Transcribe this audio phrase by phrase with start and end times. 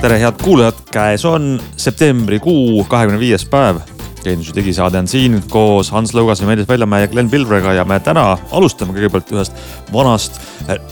[0.00, 3.82] tere, head kuulajad, käes on septembrikuu kahekümne viies päev.
[4.24, 8.24] Geeniuse digisaade on siin koos Hans Lõugase, Meelis Väljamäe ja Glen Pilvrega ja me täna
[8.56, 9.60] alustame kõigepealt ühest
[9.92, 10.40] vanast,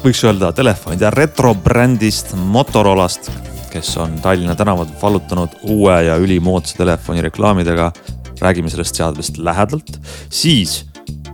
[0.05, 3.31] võiks öelda telefonide retrobrändist Motorolast,
[3.73, 7.93] kes on Tallinna tänavad vallutanud uue ja ülimoodsa telefoni reklaamidega.
[8.41, 9.99] räägime sellest seadmest lähedalt,
[10.31, 10.85] siis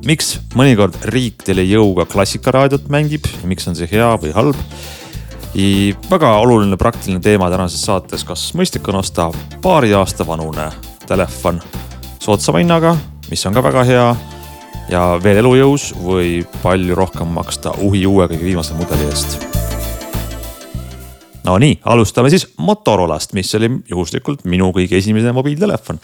[0.06, 4.57] miks mõnikord riik teile jõuga klassikaraadiot mängib ja miks on see hea või halb
[6.11, 9.29] väga oluline praktiline teema tänases saates, kas mõistlik on osta
[9.63, 10.67] paari aasta vanune
[11.07, 11.61] telefon
[12.18, 12.96] soodsama hinnaga,
[13.30, 14.07] mis on ka väga hea
[14.90, 19.39] ja veel elujõus või palju rohkem maksta uhi uue kõige viimase mudeli eest.
[21.44, 26.00] Nonii, alustame siis Motorolast, mis oli juhuslikult minu kõige esimene mobiiltelefon.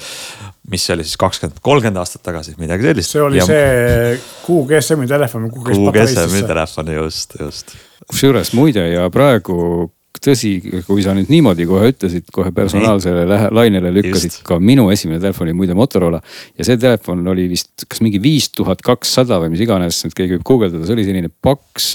[0.70, 3.10] mis see oli siis kakskümmend, kolmkümmend aastat tagasi, midagi sellist.
[3.10, 3.46] see oli ja...
[3.48, 5.50] see Kuhu GSM-i telefon.
[5.50, 7.74] Kuhu GSM-i telefon, just, just
[8.08, 10.50] kusjuures muide ja praegu tõsi,
[10.84, 14.42] kui sa nüüd niimoodi kohe ütlesid, kohe personaalsele lainele lükkasid Just.
[14.44, 16.20] ka minu esimene telefon oli muide Motorola.
[16.58, 20.36] ja see telefon oli vist kas mingi viis tuhat kakssada või mis iganes, nüüd keegi
[20.36, 21.94] võib guugeldada, see oli selline paks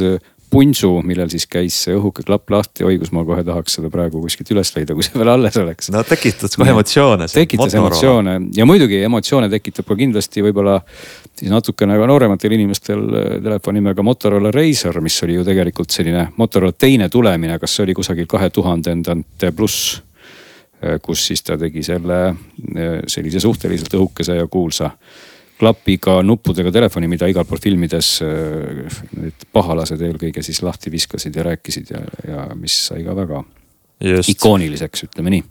[0.56, 4.22] punsu, millel siis käis see õhuke klapp lahti, oi kus ma kohe tahaks seda praegu
[4.24, 5.90] kuskilt üles leida, kui see veel alles oleks.
[5.92, 7.28] no tekitas kohe emotsioone.
[7.32, 10.78] tekitas emotsioone ja muidugi emotsioone tekitab ka kindlasti võib-olla
[11.36, 16.30] siis natukene ka noorematel inimestel äh, telefon nimega Motorola Razr, mis oli ju tegelikult selline
[16.40, 20.00] Motorola teine tulemine, kas see oli kusagil kahe tuhandendate pluss
[20.80, 24.94] äh, kus siis ta tegi selle äh, sellise suhteliselt õhukese ja kuulsa
[25.60, 31.46] klapiga nuppudega telefoni, mida igalt poolt filmides äh, need pahalased eelkõige siis lahti viskasid ja
[31.48, 33.44] rääkisid ja, ja mis sai ka väga
[34.04, 34.34] Just.
[34.36, 35.46] ikooniliseks, ütleme nii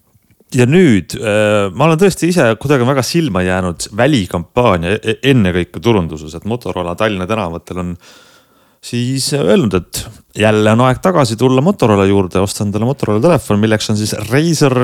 [0.55, 6.37] ja nüüd äh, ma olen tõesti ise kuidagi väga silma jäänud välikampaania e-, ennekõike turunduses,
[6.37, 7.97] et Motorola Tallinna tänavatel on
[8.85, 10.05] siis öelnud, et
[10.39, 14.77] jälle on aeg tagasi tulla Motorola juurde, osta endale Motorola telefon, milleks on siis Razer,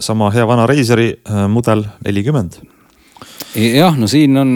[0.00, 2.62] sama hea vana Razeri äh, mudel nelikümmend
[3.54, 4.52] jah, no siin on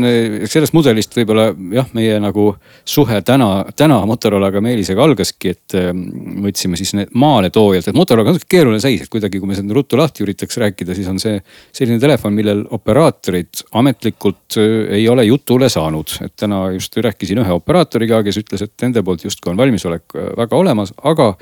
[0.49, 2.49] sellest mudelist võib-olla jah, meie nagu
[2.89, 6.03] suhe täna, täna Motorolaga Meelisega algaski, et ähm,
[6.45, 9.77] võtsime siis need maaletoojalt, et Motorolaga on natuke keeruline seis, et kuidagi, kui me seda
[9.77, 11.39] ruttu lahti üritaks rääkida, siis on see
[11.77, 16.19] selline telefon, millel operaatorid ametlikult äh, ei ole jutule saanud.
[16.25, 20.57] et täna just rääkisin ühe operaatoriga, kes ütles, et nende poolt justkui on valmisolek väga
[20.57, 21.35] olemas, aga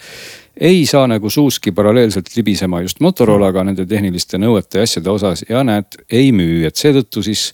[0.61, 5.65] ei saa nagu suuski paralleelselt libisema just Motorolaga nende tehniliste nõuete ja asjade osas ja
[5.67, 7.49] näed, ei müü, et seetõttu siis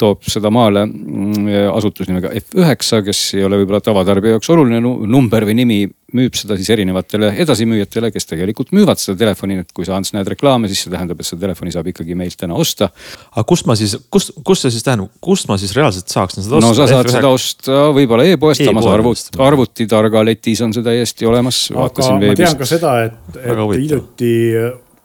[0.00, 5.46] toob seda maale mm, asutus nimega F9, kes ei ole võib-olla tavatarbija jaoks oluline number
[5.48, 5.78] või nimi,
[6.16, 10.28] müüb seda siis erinevatele edasimüüjatele, kes tegelikult müüvad seda telefoni, et kui sa Ants näed
[10.30, 12.90] reklaame, siis see tähendab, et seda telefoni saab ikkagi meilt täna osta.
[13.32, 16.60] aga kust ma siis, kust, kust see siis tähendab, kust ma siis reaalselt saaksin seda
[16.60, 16.68] osta?
[16.68, 17.16] no sa saad F9...
[17.18, 21.66] seda osta võib-olla e-poest e, samas arvut, arvutitargaletis on see täiesti olemas.
[21.74, 24.34] aga ma tean ka seda, et, et hiljuti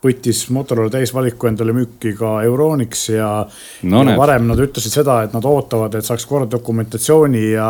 [0.04, 3.34] võttis Motorola täisvaliku endale müüki ka Euronics ja,
[3.84, 7.70] no, ja varem nad ütlesid seda, et nad ootavad, et saaks korra dokumentatsiooni ja,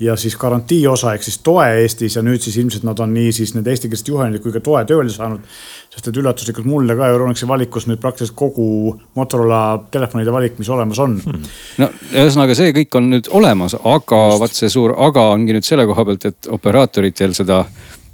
[0.00, 3.30] ja siis garantii osa ehk siis toe Eestis ja nüüd siis ilmselt nad on nii
[3.36, 5.44] siis need eestikeelset juhendit kui ka toe tööle saanud.
[5.90, 10.98] sest et üllatuslikult mulle ka Euronixi valikus nüüd praktiliselt kogu Motorola telefonide valik, mis olemas
[10.98, 11.20] on.
[11.22, 11.46] Hmm..
[11.78, 15.86] no ühesõnaga, see kõik on nüüd olemas, aga vaat see suur aga ongi nüüd selle
[15.86, 17.64] koha pealt, et operaatoritel seda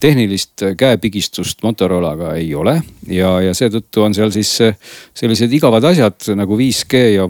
[0.00, 4.52] tehnilist käepigistust Motorolaga ei ole ja, ja seetõttu on seal siis
[5.16, 7.28] sellised igavad asjad nagu 5G ja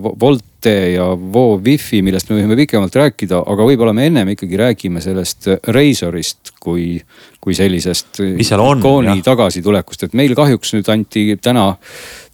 [0.67, 4.99] Volte ja Vo Wi-Fi, millest me võime pikemalt rääkida, aga võib-olla me ennem ikkagi räägime
[4.99, 6.97] sellest Razorist kui,
[7.39, 11.69] kui sellisest ikooni tagasitulekust, et meil kahjuks nüüd anti täna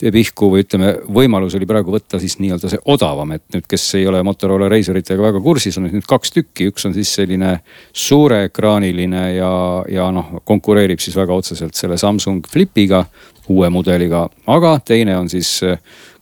[0.00, 4.06] pihku või ütleme, võimalus oli praegu võtta siis nii-öelda see odavam, et nüüd, kes ei
[4.08, 7.58] ole Motorola Razoritega väga kursis, on nüüd kaks tükki, üks on siis selline
[7.92, 9.52] suureekraaniline ja,
[9.92, 13.04] ja noh, konkureerib siis väga otseselt selle Samsung Flipiga,
[13.52, 15.58] uue mudeliga, aga teine on siis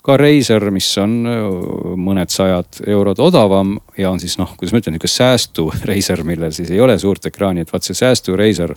[0.03, 1.17] ka Razer, mis on
[2.01, 6.55] mõned sajad eurod odavam ja on siis noh, kuidas ma ütlen, nihuke säästu Razer, millel
[6.57, 8.75] siis ei ole suurt ekraani, et vaat see säästu Razer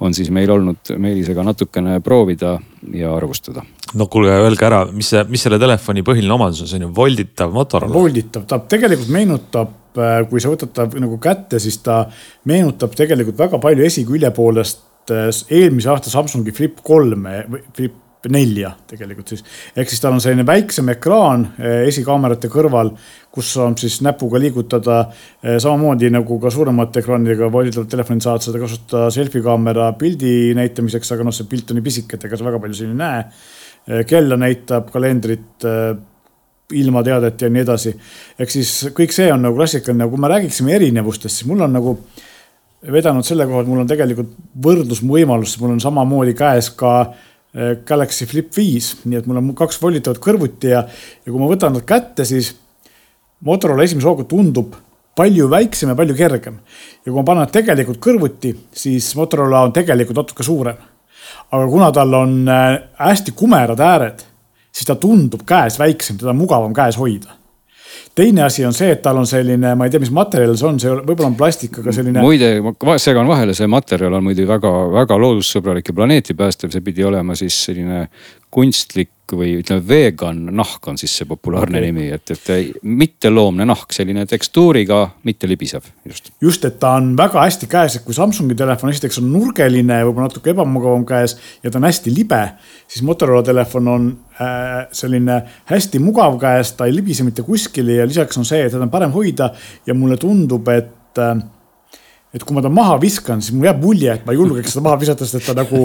[0.00, 2.56] on siis meil olnud Meelisega natukene proovida
[2.92, 3.62] ja arvustada.
[3.94, 6.94] no kuulge, öelge ära, mis see, mis selle telefoni põhiline omadus on, see on ju
[6.96, 7.94] volditav Motorola.
[7.94, 12.04] volditav, ta tegelikult meenutab, äh, kui sa võtad ta nagu kätte, siis ta
[12.48, 17.44] meenutab tegelikult väga palju esikülje poolest äh, eelmise aasta Samsungi Flip kolme,
[17.76, 18.02] Flip
[18.32, 19.44] nelja tegelikult siis.
[19.76, 22.92] ehk siis tal on selline väiksem ekraan eh, esikaamerate kõrval,
[23.32, 24.98] kus saab siis näpuga liigutada.
[25.42, 31.12] Eh, samamoodi nagu ka suuremate ekraanidega volditavat telefoni saad seda kasutada selfie kaamera pildi näitamiseks,
[31.14, 33.24] aga noh, see pilt on nii pisike, et ega sa väga palju siin ei näe.
[33.86, 35.66] Eh, kella näitab, kalendrit
[36.76, 37.92] ilmateadet ja nii edasi.
[38.38, 41.94] ehk siis kõik see on nagu klassikaline, kui me räägiksime erinevustest, siis mul on nagu
[42.92, 44.34] vedanud selle koha, et mul on tegelikult
[44.66, 46.92] võrdlusvõimalus, mul on samamoodi käes ka
[47.88, 50.82] Galaxy Flip viis, nii et mul on kaks volitavat kõrvuti ja,
[51.24, 52.52] ja kui ma võtan nad kätte, siis
[53.46, 54.74] Motorola esimese hooga tundub
[55.16, 56.58] palju väiksem ja palju kergem.
[57.04, 60.76] ja kui ma panen tegelikult kõrvuti, siis Motorola on tegelikult natuke suurem.
[61.50, 64.22] aga kuna tal on äh, hästi kumerad ääred,
[64.72, 67.32] siis ta tundub käes väiksem, teda on mugavam käes hoida
[68.16, 70.80] teine asi on see, et tal on selline, ma ei tea, mis materjal see on,
[70.80, 72.22] see võib-olla on plastik, aga selline.
[72.24, 77.04] muide, ma segan vahele, see materjal on muidugi väga-väga loodussõbralik ja planeeti päästev, see pidi
[77.06, 78.06] olema siis selline
[78.50, 81.90] kunstlik või ütleme, vegan nahk on siis see populaarne okay.
[81.90, 86.30] nimi, et, et mitteloomne nahk, selline tekstuuriga, mitte libisev, just.
[86.42, 90.28] just, et ta on väga hästi käes, et kui Samsungi telefon esiteks on nurgeline, võib-olla
[90.30, 91.34] natuke ebamugavam käes
[91.64, 92.42] ja ta on hästi libe,
[92.86, 94.06] siis Motorola telefon on
[94.38, 95.40] äh, selline
[95.72, 98.94] hästi mugav käes, ta ei libise mitte kuskile ja lisaks on see, et teda on
[98.94, 99.50] parem hoida
[99.86, 101.34] ja mulle tundub, et äh,
[102.34, 104.84] et kui ma ta maha viskan, siis mul jääb mulje, et ma ei julgeks seda
[104.84, 105.82] maha visata, sest et ta nagu,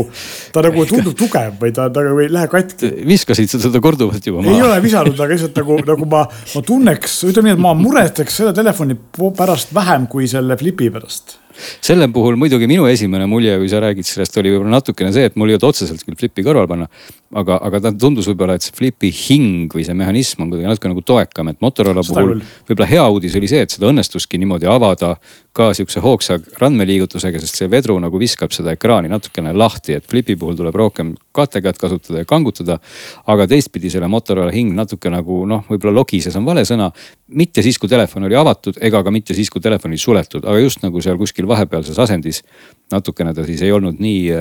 [0.52, 2.90] ta nagu tundub tugev või ta, ta nagu ei lähe katki.
[3.08, 4.56] viskasid sa seda korduvalt juba maha?
[4.58, 8.42] ei ole visanud, aga lihtsalt nagu, nagu ma, ma tunneks, ütleme nii, et ma muretseks
[8.42, 8.98] selle telefoni
[9.38, 11.38] pärast vähem kui selle Flipi pärast
[11.84, 15.38] selle puhul muidugi minu esimene mulje, kui sa räägid sellest, oli võib-olla natukene see, et
[15.40, 16.88] mul ei olnud otseselt küll flipi kõrval panna.
[17.32, 20.92] aga, aga ta tundus võib-olla, et see flipi hing või see mehhanism on kuidagi natuke
[20.92, 24.68] nagu toekam, et Motorola seda puhul võib-olla hea uudis oli see, et seda õnnestuski niimoodi
[24.68, 25.14] avada
[25.56, 30.38] ka sihukese hoogsa randmeliigutusega, sest see vedru nagu viskab seda ekraani natukene lahti, et flipi
[30.40, 32.80] puhul tuleb rohkem kahte kätt kasutada ja kangutada.
[33.28, 36.92] aga teistpidi selle Motorola hing natuke nagu noh, võib-olla logises on vale sõna.
[37.38, 40.60] Mitte siis, kui telefon oli avatud ega ka mitte siis, kui telefon oli suletud, aga
[40.60, 42.44] just nagu seal kuskil vahepealses asendis.
[42.92, 44.36] natukene ta siis ei olnud nii,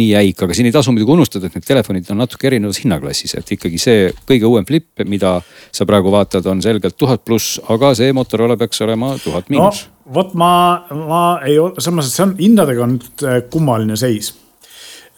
[0.00, 3.34] nii jäik, aga siin ei tasu muidugi unustada, et need telefonid on natuke erinevas hinnaklassis,
[3.36, 5.36] et ikkagi see kõige uuem flip, mida
[5.68, 10.00] sa praegu vaatad, on selgelt tuhat pluss, aga see Motorola peaks olema tuhat miinus no
[10.14, 10.52] vot ma,
[10.90, 14.32] ma ei, et see on hindadega on nüüd äh, kummaline seis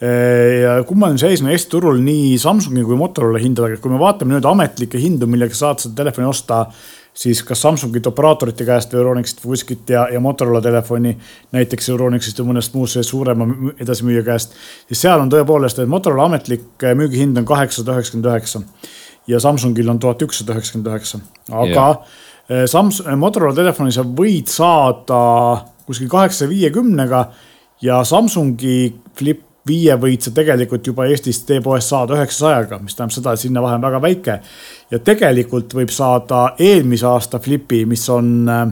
[0.03, 4.35] äh, ja kummaline seis on Eesti turul nii Samsungi kui Motorola hindadega, kui me vaatame
[4.35, 6.65] nüüd ametlikke hindu, millega saad seda telefoni osta,
[7.13, 11.13] siis kas Samsungit operaatorite käest või Euronixit või kuskilt ja, ja Motorola telefoni
[11.53, 13.47] näiteks Euronixist või mõnest muust suurema
[13.79, 14.57] edasimüüja käest.
[14.87, 18.61] siis seal on tõepoolest, et Motorola ametlik äh, müügihind on kaheksasada üheksakümmend üheksa
[19.27, 24.03] ja Samsungil on tuhat ükssada üheksakümmend üheksa, aga yeah Eh, Samsung, eh, Motorola telefoni sa
[24.03, 27.21] võid saada kuskil kaheksasaja viiekümnega
[27.83, 33.33] ja Samsungi Flip viie võid sa tegelikult juba Eestis T-poest saada üheksasajaga, mis tähendab seda,
[33.33, 34.39] et sinna vahe on väga väike.
[34.91, 38.63] ja tegelikult võib saada eelmise aasta Flipi, mis on eh,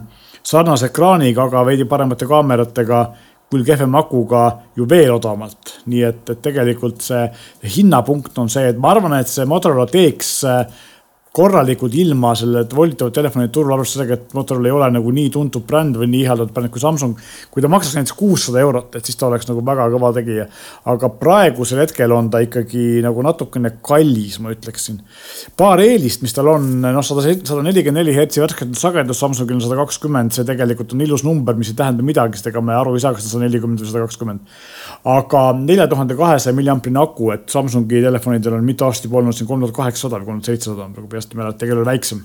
[0.44, 3.04] sarnase ekraaniga, aga veidi paremate kaameratega,
[3.52, 4.46] küll kehvema akuga
[4.76, 5.80] ju veel odavamalt.
[5.86, 7.26] nii et, et tegelikult see
[7.78, 10.66] hinnapunkt on see, et ma arvan, et see Motorola teeks äh,
[11.32, 15.64] korralikult ilma selle volitava telefoni turul, arvestades sellega, et Motorola ei ole nagu nii tuntud
[15.64, 17.20] bränd või nii ihaldatud bränd kui Samsung.
[17.52, 20.48] kui ta maksaks näiteks kuussada eurot, et siis ta oleks nagu väga kõva tegija.
[20.92, 25.00] aga praegusel hetkel on ta ikkagi nagu natukene kallis, ma ütleksin.
[25.56, 29.64] paar eelist, mis tal on, noh, sada, sada nelikümmend neli hertsi värskendatud sagedus, Samsungil on
[29.64, 32.98] sada kakskümmend, see tegelikult on ilus number, mis ei tähenda midagi, sest ega me aru
[32.98, 34.44] ei saa, kas ta sada nelikümmend või sada kakskümmend.
[35.16, 39.48] aga nelja tuhande kahesaja milliamprine aku, et Samsungi telefonidel on mitu aastat juba olnud siin
[39.48, 42.24] kolm tuhat kaheksasada või kolm tuhat seitsesada on praegu peast ei mäleta, kellel väiksem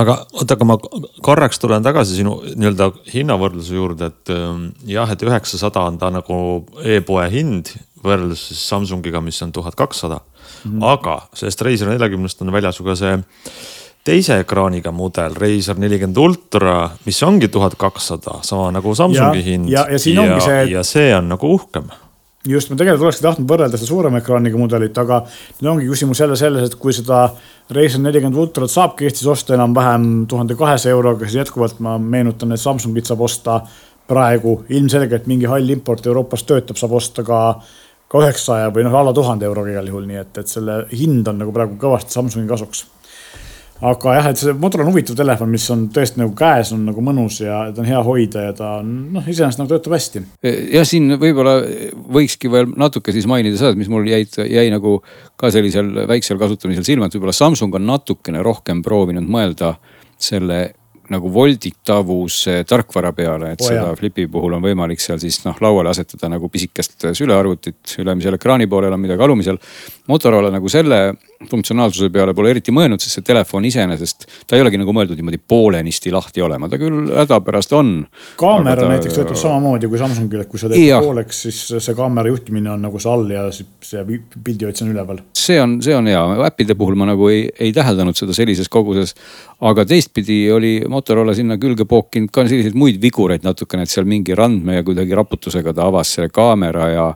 [0.00, 0.76] aga oota, aga ma
[1.24, 6.38] korraks tulen tagasi sinu nii-öelda hinnavõrdluse juurde, et ähm, jah, et üheksasada on ta nagu
[6.84, 7.72] e-poe hind
[8.04, 10.20] võrreldes siis Samsungiga, mis on tuhat kakssada.
[10.66, 10.82] Mhm.
[10.82, 13.16] aga sellest Razer neljakümnest on väljas ju ka see
[14.06, 19.70] teise ekraaniga mudel, Razer nelikümmend ultra, mis ongi tuhat kakssada, sama nagu Samsungi ja, hind.
[19.70, 20.66] ja, ja siin ongi see.
[20.70, 21.90] ja see on nagu uhkem
[22.50, 25.22] just, ma tegelikult olekski tahtnud võrrelda seda suurema ekraaniga mudelit, aga
[25.60, 27.26] nüüd ongi küsimus jälle selles, et kui seda
[27.76, 32.62] Razer nelikümmend ultrat saabki Eestis osta enam-vähem tuhande kahesaja euroga, siis jätkuvalt ma meenutan, et
[32.62, 33.60] Samsungit saab osta
[34.06, 34.60] praegu.
[34.70, 37.40] Ilmselgelt mingi hall import Euroopas töötab, saab osta ka
[38.06, 41.40] ka üheksasaja või noh, alla tuhande euroga igal juhul, nii et, et selle hind on
[41.42, 42.84] nagu praegu kõvasti Samsungi kasuks
[43.84, 47.02] aga jah, et see Motorola on huvitav telefon, mis on tõesti nagu käes, on nagu
[47.04, 50.22] mõnus ja ta on hea hoida ja ta on noh, iseenesest nagu töötab hästi.
[50.72, 51.58] jah, siin võib-olla
[52.16, 54.98] võikski veel natuke siis mainida seda, et mis mul jäid, jäi nagu
[55.36, 59.76] ka sellisel väiksel kasutamisel silma, et võib-olla Samsung on natukene rohkem proovinud mõelda
[60.16, 60.64] selle
[61.12, 63.98] nagu volditavuse tarkvara peale, et oh, seda jah.
[63.98, 68.96] Flipi puhul on võimalik seal siis noh lauale asetada nagu pisikest sülearvutit, ülemisel ekraani poolel
[68.96, 69.60] on midagi alumisel.
[70.10, 71.00] Motorola nagu selle
[71.50, 75.38] funktsionaalsuse peale pole eriti mõelnud, sest see telefon iseenesest, ta ei olegi nagu mõeldud niimoodi
[75.48, 77.90] poolenisti lahti olema, ta küll hädapärast on.
[78.40, 78.88] kaamera ta...
[78.94, 82.86] näiteks töötab samamoodi kui Samsungil, et kui sa teed pooleks, siis see kaamera juhtimine on
[82.88, 84.04] nagu see all ja see
[84.44, 85.20] pildiotsi on üleval.
[85.36, 89.14] see on, see on hea, äppide puhul ma nagu ei, ei täheldanud seda sellises koguses.
[89.60, 94.34] aga teistpidi oli Motorola sinna külge pookinud ka selliseid muid vigureid natukene, et seal mingi
[94.36, 97.10] randme ja kuidagi raputusega ta avas selle kaamera ja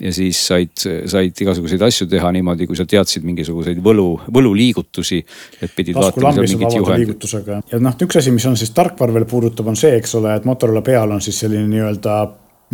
[0.00, 0.74] ja siis said,
[1.06, 3.24] said igasuguseid asju teha niimoodi, kui sa teadsid
[3.64, 5.24] mingisuguseid võlu, võluliigutusi.
[5.62, 7.26] et pidid vaatama seal mingit juhendit.
[7.72, 10.44] ja noh, üks asi, mis on siis tarkvara veel puudutab, on see, eks ole, et
[10.44, 12.16] Motorola peal on siis selline nii-öelda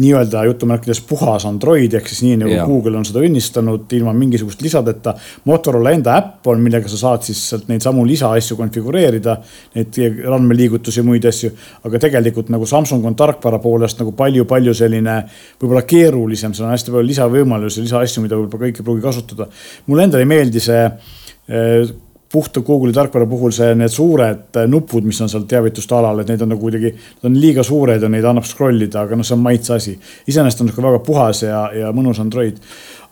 [0.01, 2.65] nii-öelda jutumärkides puhas Android ehk siis nii nagu ja.
[2.67, 5.15] Google on seda õnnistanud ilma mingisugust lisadeta.
[5.51, 9.37] Motorola enda äpp on, millega sa saad siis sealt neid samu lisaasju konfigureerida,
[9.77, 11.51] neid randmeliigutusi ja muid asju.
[11.85, 15.17] aga tegelikult nagu Samsung on tarkvara poolest nagu palju-palju selline
[15.61, 19.49] võib-olla keerulisem, seal on hästi palju lisavõimalusi, lisaasju, mida võib-olla kõik ei pruugi kasutada.
[19.87, 21.91] mulle endale ei meeldi see eh,
[22.33, 26.45] puhta Google'i tarkvara puhul see, need suured nupud, mis on seal teavituste alal, et need
[26.45, 29.35] on nagu kuidagi, nad on liiga suured ja neid annab scroll ida, aga noh, see
[29.35, 29.97] on maitse asi.
[30.31, 32.61] iseenesest on niisugune väga puhas ja, ja mõnus Android.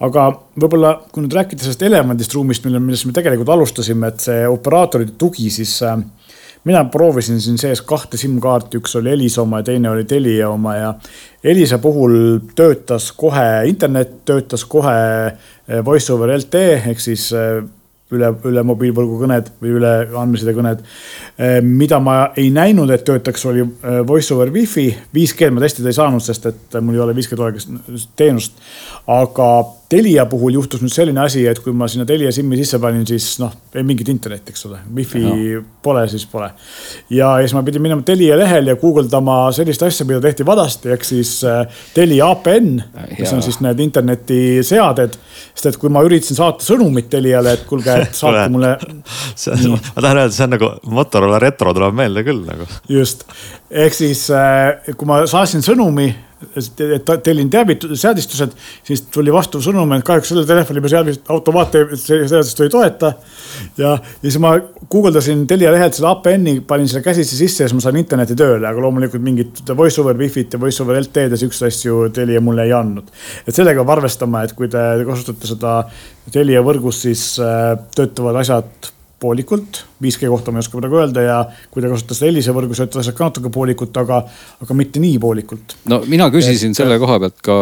[0.07, 4.45] aga võib-olla, kui nüüd rääkida sellest elevandist ruumist, mille, millest me tegelikult alustasime, et see
[4.47, 5.99] operaatorite tugi, siis äh,
[6.69, 10.77] mina proovisin siin sees kahte SIM-kaarti, üks oli Elisa oma ja teine oli Telia oma
[10.77, 10.93] ja
[11.43, 14.95] Elisa puhul töötas kohe internet, töötas kohe
[15.27, 17.65] äh, voice over LTE ehk siis äh,
[18.15, 20.85] üle, üle mobiilvõrgu kõned või üle andmeside kõned.
[21.37, 25.91] Eh, mida ma ei näinud, et töötaks, oli eh, voice over wifi, 5G ma testida
[25.93, 27.69] ei saanud, sest et mul ei ole 5G toekas
[28.17, 28.59] teenust.
[29.09, 29.49] aga
[29.89, 33.39] Telia puhul juhtus nüüd selline asi, et kui ma sinna Telia SIM-i sisse panin, siis
[33.41, 35.63] noh, ei mingit internetti, eks ole, wifi no.
[35.83, 36.51] pole, siis pole.
[37.09, 40.93] ja, ja siis ma pidin minema Telia lehel ja guugeldama sellist asja, mida tehti vanasti,
[40.93, 42.69] ehk siis äh, Telia APN,
[43.15, 45.17] mis on siis need internetiseaded.
[45.55, 48.77] sest et kui ma üritasin saata sõnumit Teliale, et kuulge, et saatke mulle.
[49.73, 52.69] ma tahan öelda, see on nagu Motorola retro tuleb meelde küll nagu.
[52.93, 53.25] just,
[53.73, 56.11] ehk siis äh, kui ma saatsin sõnumi
[57.25, 58.53] tellin teavitud seadistused,
[58.87, 63.13] siis tuli vastav sõnum, et kahjuks selle telefoni peal seadist automaatseadistust ei toeta.
[63.79, 64.55] ja, ja siis ma
[64.91, 68.67] guugeldasin Telia lehelt selle APN-i, panin selle käsitsi sisse ja siis ma sain interneti tööle,
[68.69, 72.69] aga loomulikult mingit voice over wifi't ja voice over LTE-d ja siukseid asju Telia mulle
[72.69, 73.11] ei andnud.
[73.47, 75.81] et sellega peab arvestama, et kui te kasutate seda
[76.33, 81.39] Telia võrgus, siis äh, töötavad asjad poolikult, 5G kohta ma ei oska praegu öelda ja
[81.73, 84.21] kui te kasutate seda Elisa võrgus, asjad ka natuke poolikult, aga,
[84.63, 85.75] aga mitte nii poolikult.
[85.91, 87.57] no mina küsisin et, selle koha pealt ka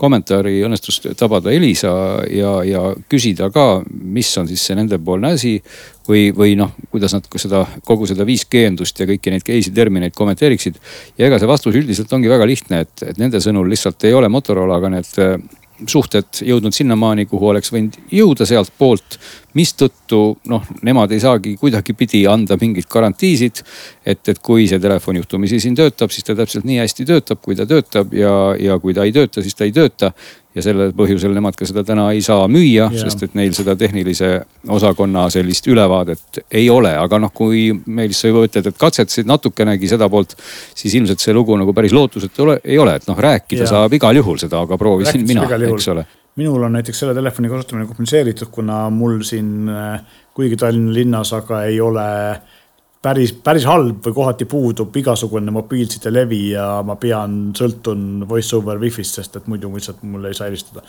[0.00, 1.92] kommentaari õnnestus tabada Elisa
[2.32, 5.58] ja, ja küsida ka, mis on siis see nendepoolne asi.
[6.06, 10.14] või, või noh, kuidas nad seda kogu seda 5G endust ja kõiki neid case'i termineid
[10.16, 10.80] kommenteeriksid.
[11.18, 14.32] ja ega see vastus üldiselt ongi väga lihtne, et, et nende sõnul lihtsalt ei ole
[14.32, 15.12] Motorolaga need
[15.84, 19.18] suhted jõudnud sinnamaani, kuhu oleks võinud jõuda sealtpoolt.
[19.56, 23.62] mistõttu noh, nemad ei saagi kuidagipidi anda mingeid garantiisid.
[24.06, 27.56] et, et kui see telefon juhtumisi siin töötab, siis ta täpselt nii hästi töötab, kui
[27.56, 30.12] ta töötab ja, ja kui ta ei tööta, siis ta ei tööta
[30.56, 34.30] ja sellel põhjusel nemad ka seda täna ei saa müüa, sest et neil seda tehnilise
[34.72, 39.90] osakonna sellist ülevaadet ei ole, aga noh, kui Meelis, sa juba ütled, et katsetasid natukenegi
[39.92, 40.36] seda poolt,
[40.74, 43.72] siis ilmselt see lugu nagu päris lootusetu ole, ei ole, et noh, rääkida ja.
[43.74, 46.06] saab igal juhul seda, aga proovisin mina, eks ole.
[46.36, 49.70] Minul on näiteks selle telefoni kasutamine kompenseeritud, kuna mul siin,
[50.36, 52.55] kuigi Tallinna linnas, aga ei ole äh,
[53.06, 58.80] päris, päris halb või kohati puudub igasugune mobiilside levi ja ma pean, sõltun voice over
[58.82, 60.82] wifi'st, sest et muidu lihtsalt mul ei saa helistada.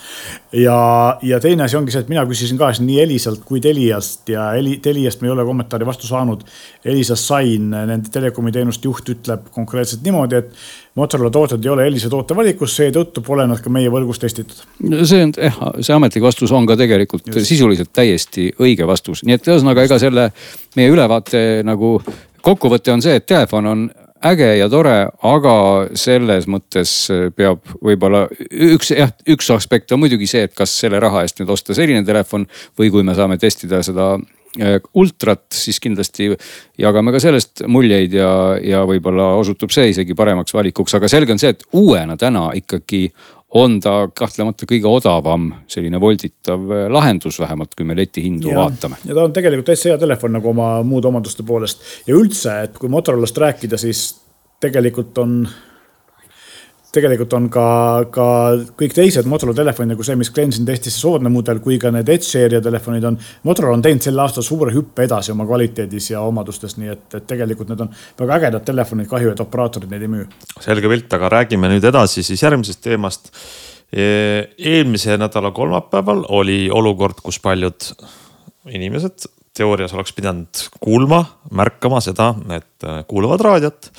[0.58, 0.78] ja,
[1.22, 4.78] ja teine asi ongi see, et mina küsisin ka nii Elisalt kui Teliast ja Eli,
[4.84, 6.44] Teliast me ei ole kommentaari vastu saanud.
[6.86, 10.52] Elisast sain, nende telekomi teenuste juht ütleb konkreetselt niimoodi, et
[10.98, 14.64] Motorola tooted ei ole Elisa tootevalikus, seetõttu pole nad ka meie võrgus testitud.
[15.06, 17.46] see on jah, see ametlik vastus on ka tegelikult Just.
[17.46, 20.32] sisuliselt täiesti õige vastus, nii et ühesõnaga ega selle
[20.78, 22.00] meie ülevaate nagu
[22.46, 23.88] kokkuvõte on see, et telefon on
[24.28, 24.96] äge ja tore,
[25.30, 25.56] aga
[25.98, 26.94] selles mõttes
[27.38, 31.54] peab võib-olla üks jah, üks aspekt on muidugi see, et kas selle raha eest nüüd
[31.54, 32.48] osta selline telefon
[32.80, 34.16] või kui me saame testida seda
[34.58, 36.32] Äh, ultrat, siis kindlasti
[36.82, 38.30] jagame ka sellest muljeid ja,
[38.64, 43.04] ja võib-olla osutub see isegi paremaks valikuks, aga selge on see, et uuena täna ikkagi
[43.56, 49.00] on ta kahtlemata kõige odavam selline volditav äh, lahendus, vähemalt kui me letihindu ja, vaatame.
[49.06, 52.78] ja ta on tegelikult täitsa hea telefon nagu oma muude omaduste poolest ja üldse, et
[52.78, 54.10] kui Motorolast rääkida, siis
[54.64, 55.40] tegelikult on
[56.96, 57.68] tegelikult on ka,
[58.14, 58.28] ka
[58.80, 62.10] kõik teised Motorola telefonid nagu see, mis Glensin testis, see soodne mudel, kui ka need
[62.10, 63.20] Edge-seeria telefonid on.
[63.48, 67.30] Motorola on teinud sel aastal suure hüppe edasi oma kvaliteedis ja omadustes, nii et, et
[67.30, 70.28] tegelikult need on väga ägedad telefonid, kahju, et operaatorid neid ei müü.
[70.64, 73.34] selge pilt, aga räägime nüüd edasi siis järgmisest teemast.
[73.88, 74.04] E,
[74.58, 77.92] eelmise nädala kolmapäeval oli olukord, kus paljud
[78.68, 81.24] inimesed teoorias oleks pidanud kuulma,
[81.56, 83.92] märkama seda, et äh, kuulavad raadiot.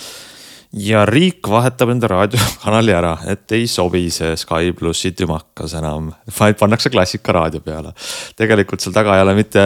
[0.72, 6.58] Ja riik vahetab enda raadiokanali ära, et ei sobi see Sky plussi tümakas enam, vaid
[6.60, 7.94] pannakse klassikaraadio peale.
[8.36, 9.64] tegelikult seal taga ei ole mitte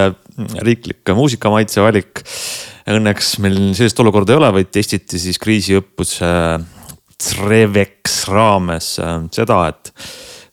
[0.62, 2.22] riiklik muusikamaitse valik.
[2.92, 6.30] Õnneks meil sellist olukorda ei ole, vaid testiti siis kriisiõppuse
[7.22, 9.92] Trevex raames äh, seda, et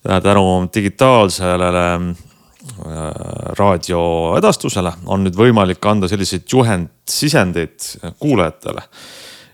[0.05, 1.71] tänu digitaalsele
[2.79, 7.87] Äh, raadioedastusele on nüüd võimalik anda selliseid juhendsisendeid
[8.19, 8.83] kuulajatele.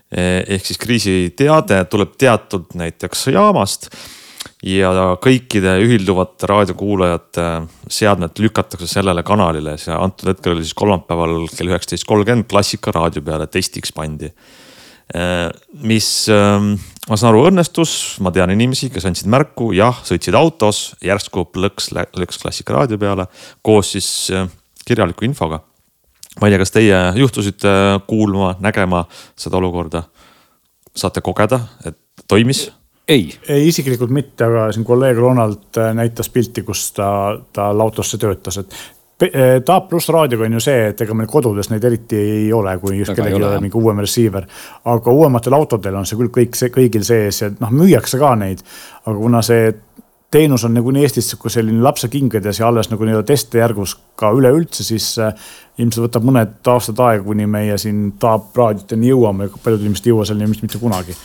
[0.06, 3.88] E, ehk siis kriisiteade tuleb teatud näiteks jaamast
[4.66, 4.90] ja
[5.22, 7.46] kõikide ühilduvate raadiokuulajate
[7.92, 13.24] seadmed lükatakse sellele kanalile, see antud hetkel oli siis kolmapäeval kell üheksateist kolmkümmend Klassika raadio
[13.26, 14.30] peale testiks pandi.
[15.14, 15.50] Äh,
[15.86, 16.72] mis ähm,
[17.06, 21.92] ma saan aru, õnnestus, ma tean inimesi, kes andsid märku, jah, sõitsid autos, järsku plõks,
[21.94, 23.28] läks Klassikaraadio peale
[23.66, 24.48] koos siis äh,
[24.86, 25.62] kirjaliku infoga.
[26.40, 27.76] Ma ei tea, kas teie juhtusite
[28.06, 29.04] kuulma, nägema
[29.36, 30.02] seda olukorda?
[30.96, 32.70] saate kogeda, et toimis?
[33.08, 37.08] ei, ei, isiklikult mitte, aga siin kolleeg Ronald äh, näitas pilti, kus ta,
[37.52, 38.78] tal autos see töötas, et
[39.22, 42.74] Eh, Taap pluss raadioga on ju see, et ega meil kodudes neid eriti ei ole,
[42.82, 44.44] kui just kellelgi ei ole mingi uuem receiver.
[44.92, 48.60] aga uuematel autodel on see küll kõik see, kõigil sees ja noh, müüakse ka neid.
[49.06, 49.72] aga kuna see
[50.30, 55.12] teenus on nagunii Eestis kui selline lapsekingades ja alles nagu nii-öelda testijärgus ka üleüldse, siis
[55.22, 55.32] äh,
[55.78, 60.28] ilmselt võtab mõned aastad aega, kuni meie siin Taap raadioteni jõuame, paljud inimesed ei jõua
[60.28, 61.16] selleni vist mitte kunagi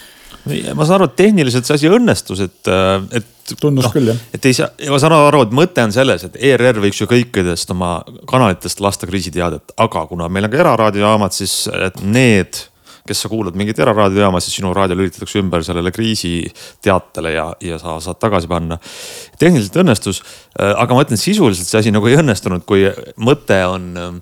[0.75, 3.53] ma saan aru, et tehniliselt see asi õnnestus, et, äh, et.
[3.59, 4.19] tundus no, küll jah.
[4.33, 7.73] et ei saa, ma saan aru, et mõte on selles, et ERR võiks ju kõikidest
[7.75, 12.63] oma kanalitest lasta kriisiteadet, aga kuna meil on ka eraraadiojaamad, siis et need
[13.07, 17.99] kes sa kuulad mingit eraraadiojaama, siis sinu raadio lülitatakse ümber sellele kriisiteatele ja, ja sa
[18.03, 18.77] saad tagasi panna.
[19.39, 20.21] tehniliselt õnnestus,
[20.59, 22.85] äh, aga ma ütlen sisuliselt see asi nagu ei õnnestunud, kui
[23.17, 24.21] mõte on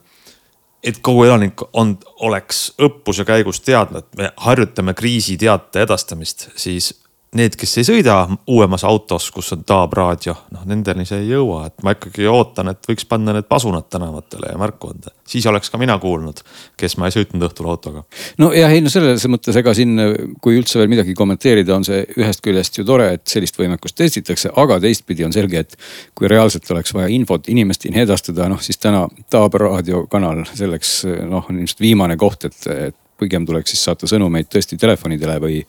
[0.83, 6.93] et kogu elanikkond oleks õppuse käigus teadnud, me harjutame kriisiteate edastamist, siis
[7.37, 8.15] need, kes ei sõida
[8.49, 12.71] uuemas autos, kus on Taab raadio, noh nendeni see ei jõua, et ma ikkagi ootan,
[12.71, 15.13] et võiks panna need pasunad tänavatele ja märku anda.
[15.29, 16.41] siis oleks ka mina kuulnud,
[16.77, 18.03] kes ma ei sõitnud õhtul autoga.
[18.41, 19.93] no jah, ei no selles mõttes, ega siin,
[20.41, 24.53] kui üldse veel midagi kommenteerida, on see ühest küljest ju tore, et sellist võimekust testitakse,
[24.55, 25.77] aga teistpidi on selge, et
[26.17, 31.61] kui reaalselt oleks vaja infot inimesteni edastada, noh siis täna Taab raadiokanal selleks noh, on
[31.61, 35.61] ilmselt viimane koht, et, et pigem tuleks siis saata sõnumeid tõesti telefonidele või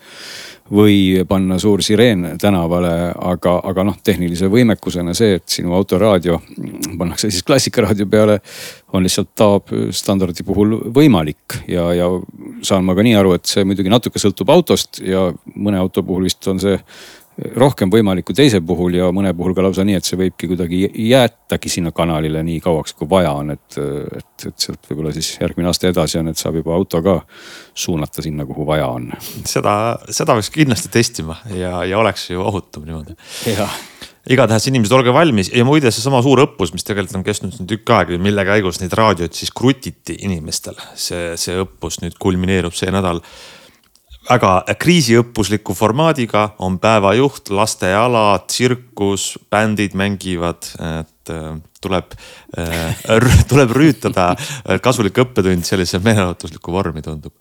[0.71, 6.39] või panna suur sireen tänavale, aga, aga noh, tehnilise võimekusena see, et sinu autoraadio
[6.99, 8.39] pannakse siis klassikaraadio peale,
[8.95, 11.59] on lihtsalt Taab standardi puhul võimalik.
[11.71, 12.07] Ja, ja
[12.67, 16.29] saan ma ka nii aru, et see muidugi natuke sõltub autost ja mõne auto puhul
[16.29, 16.79] vist on see
[17.57, 20.81] rohkem võimalik kui teise puhul ja mõne puhul ka lausa nii, et see võibki kuidagi
[21.11, 25.71] jäätagi sinna kanalile nii kauaks, kui vaja on, et, et, et sealt võib-olla siis järgmine
[25.71, 27.17] aasta edasi on, et saab juba auto ka
[27.75, 29.11] suunata sinna, kuhu vaja on.
[29.49, 29.75] seda,
[30.11, 33.17] seda peaks kindlasti testima ja, ja oleks ju ohutum niimoodi.
[34.31, 37.95] igatahes inimesed, olge valmis ja muide, seesama suur õppus, mis tegelikult on kestnud nüüd tükk
[37.97, 40.77] aega, mille käigus neid raadioid siis krutiti inimestel.
[40.95, 43.25] see, see õppus nüüd kulmineerub see nädal
[44.29, 52.15] väga kriisiõppusliku formaadiga, on päevajuht, lasteala, tsirkus, bändid mängivad, et äh, tuleb,
[52.59, 53.03] äh,
[53.51, 54.33] tuleb rüütada
[54.83, 57.35] kasulik õppetund sellise meeleolutuslikku vormi, tundub.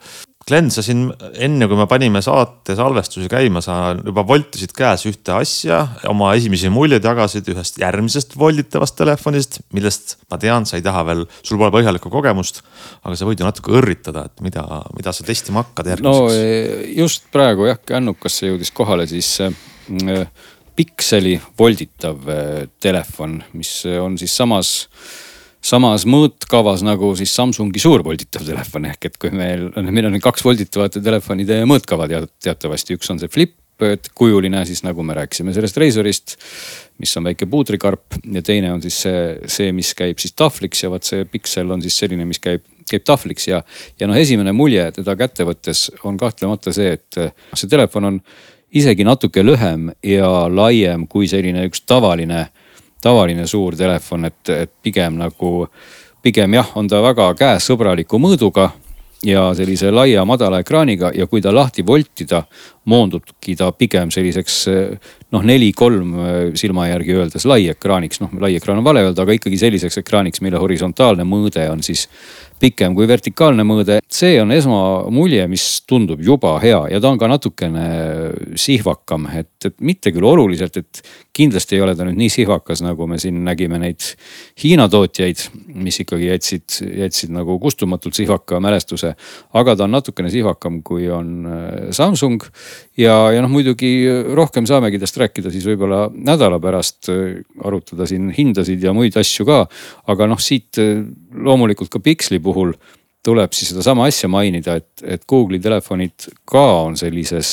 [0.47, 1.09] Glen, sa siin
[1.43, 6.71] enne, kui me panime saate salvestuse käima, sa juba voltisid käes ühte asja, oma esimesi
[6.73, 11.73] muljeid jagasid ühest järgmisest volditavast telefonist, millest ma tean, sa ei taha veel, sul pole
[11.75, 12.63] põhjalikku kogemust.
[13.03, 14.63] aga sa võid ju natuke õrritada, et mida,
[14.95, 16.23] mida sa testima hakkad järgmiseks?
[16.23, 20.23] no e, just praegu jah, kännukasse jõudis kohale siis äh,
[20.79, 22.23] pikseli volditav
[22.79, 24.77] telefon, mis on siis samas
[25.61, 30.45] samas mõõtkavas nagu siis Samsungi suurvolditav telefon ehk et kui meil on, meil on kaks
[30.45, 33.57] volditavate telefonide mõõtkava teatavasti, üks on see flip
[34.15, 36.35] kujuline siis nagu me rääkisime sellest Razorist,
[36.99, 40.91] mis on väike puudrikarp ja teine on siis see, see, mis käib siis tahvliks ja
[40.91, 43.61] vot see Pixel on siis selline, mis käib, käib tahvliks ja,
[43.99, 47.21] ja noh, esimene mulje teda kätte võttes on kahtlemata see, et
[47.55, 48.21] see telefon on
[48.75, 52.49] isegi natuke lühem ja laiem kui selline üks tavaline
[53.01, 55.67] tavaline suur telefon, et, et pigem nagu,
[56.21, 58.71] pigem jah, on ta väga käesõbraliku mõõduga
[59.23, 62.43] ja sellise laia madala ekraaniga ja kui ta lahti voltida,
[62.89, 64.59] moondubki ta pigem selliseks
[65.31, 66.13] noh, neli, kolm
[66.57, 70.41] silma järgi öeldes lai ekraaniks, noh lai ekraan on vale öelda, aga ikkagi selliseks ekraaniks,
[70.45, 72.07] mille horisontaalne mõõde on siis
[72.59, 77.29] pikem kui vertikaalne mõõde, see on esmamulje, mis tundub juba hea ja ta on ka
[77.31, 77.85] natukene
[78.59, 81.01] sihvakam, et, mitte küll oluliselt, et
[81.39, 84.03] kindlasti ei ole ta nüüd nii sihvakas, nagu me siin nägime neid
[84.59, 85.45] Hiina tootjaid,
[85.79, 89.13] mis ikkagi jätsid, jätsid nagu kustumatult sihvaka mälestuse.
[89.53, 92.43] aga ta on natukene sihvakam, kui on äh, Samsung
[92.97, 93.91] ja, ja noh, muidugi
[94.35, 99.47] rohkem saamegi tast rääkida siis võib-olla nädala pärast, äh, arutada siin hindasid ja muid asju
[99.47, 99.61] ka.
[100.11, 102.48] aga noh, siit äh, loomulikult ka Pixli puhul
[103.23, 107.51] tuleb siis sedasama asja mainida, et, et Google'i telefonid ka on sellises,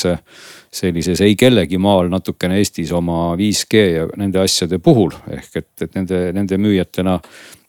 [0.72, 5.14] sellises ei kellegi maal natukene Eestis oma 5G ja nende asjade puhul.
[5.30, 7.18] ehk et, et nende, nende müüjatena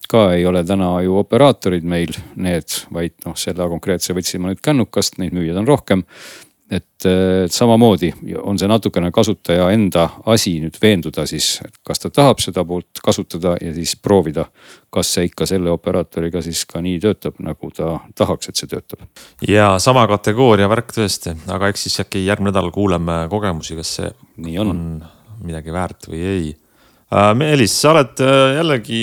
[0.08, 4.62] ka ei ole täna ju operaatorid meil need, vaid noh, selle konkreetse võtsin ma nüüd
[4.64, 6.06] kännukast, neid müüjaid on rohkem
[6.72, 7.06] et
[7.54, 8.10] samamoodi
[8.44, 13.00] on see natukene kasutaja enda asi nüüd veenduda siis, et kas ta tahab seda poolt
[13.04, 14.48] kasutada ja siis proovida,
[14.92, 19.08] kas see ikka selle operaatoriga siis ka nii töötab, nagu ta tahaks, et see töötab.
[19.48, 24.12] ja sama kategooria värk tõesti, aga eks siis äkki järgmine nädal kuuleme kogemusi, kas see
[24.44, 26.56] nii on, on midagi väärt või ei
[27.08, 28.98] Meelis, sa oled äh, jällegi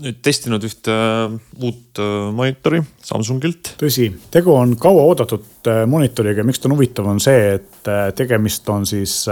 [0.00, 2.00] nüüd testinud ühte äh, uut
[2.32, 3.74] monitori Samsungilt.
[3.82, 9.26] tõsi, tegu on kauaoodatud monitoriga, miks ta on huvitav, on see, et tegemist on siis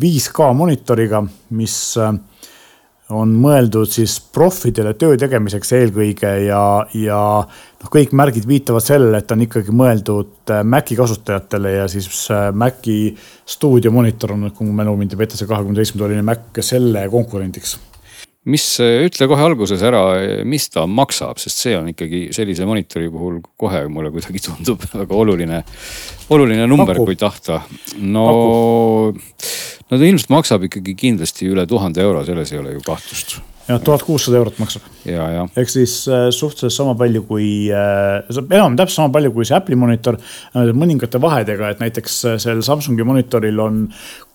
[0.00, 1.20] 5K monitoriga,
[1.52, 1.76] mis
[3.12, 6.62] on mõeldud siis profidele töö tegemiseks eelkõige ja,
[6.96, 12.08] ja noh, kõik märgid viitavad sellele, et on ikkagi mõeldud äh, Maci kasutajatele ja siis
[12.32, 12.98] äh, Maci
[13.54, 17.78] stuudiomonitor on, kui mu mälu mind ei peta, see kahekümne seitsme tolline Mac selle konkurendiks.
[18.50, 20.02] Mis, äh, ütle kohe alguses ära,
[20.48, 25.18] mis ta maksab, sest see on ikkagi sellise monitori puhul kohe mulle kuidagi tundub väga
[25.24, 25.62] oluline,
[26.34, 27.60] oluline number, kui tahta.
[28.02, 28.26] no,
[29.92, 33.80] no ta ilmselt maksab ikkagi kindlasti üle tuhande euro, selles ei ole ju kahtlust jah,
[33.84, 34.86] tuhat kuussada eurot maksab.
[35.04, 39.78] ehk siis äh, suhteliselt sama palju kui äh,, enam täpselt sama palju kui see Apple'i
[39.78, 40.72] monitor äh,.
[40.76, 43.84] mõningate vahedega, et näiteks äh, sel Samsungi monitoril on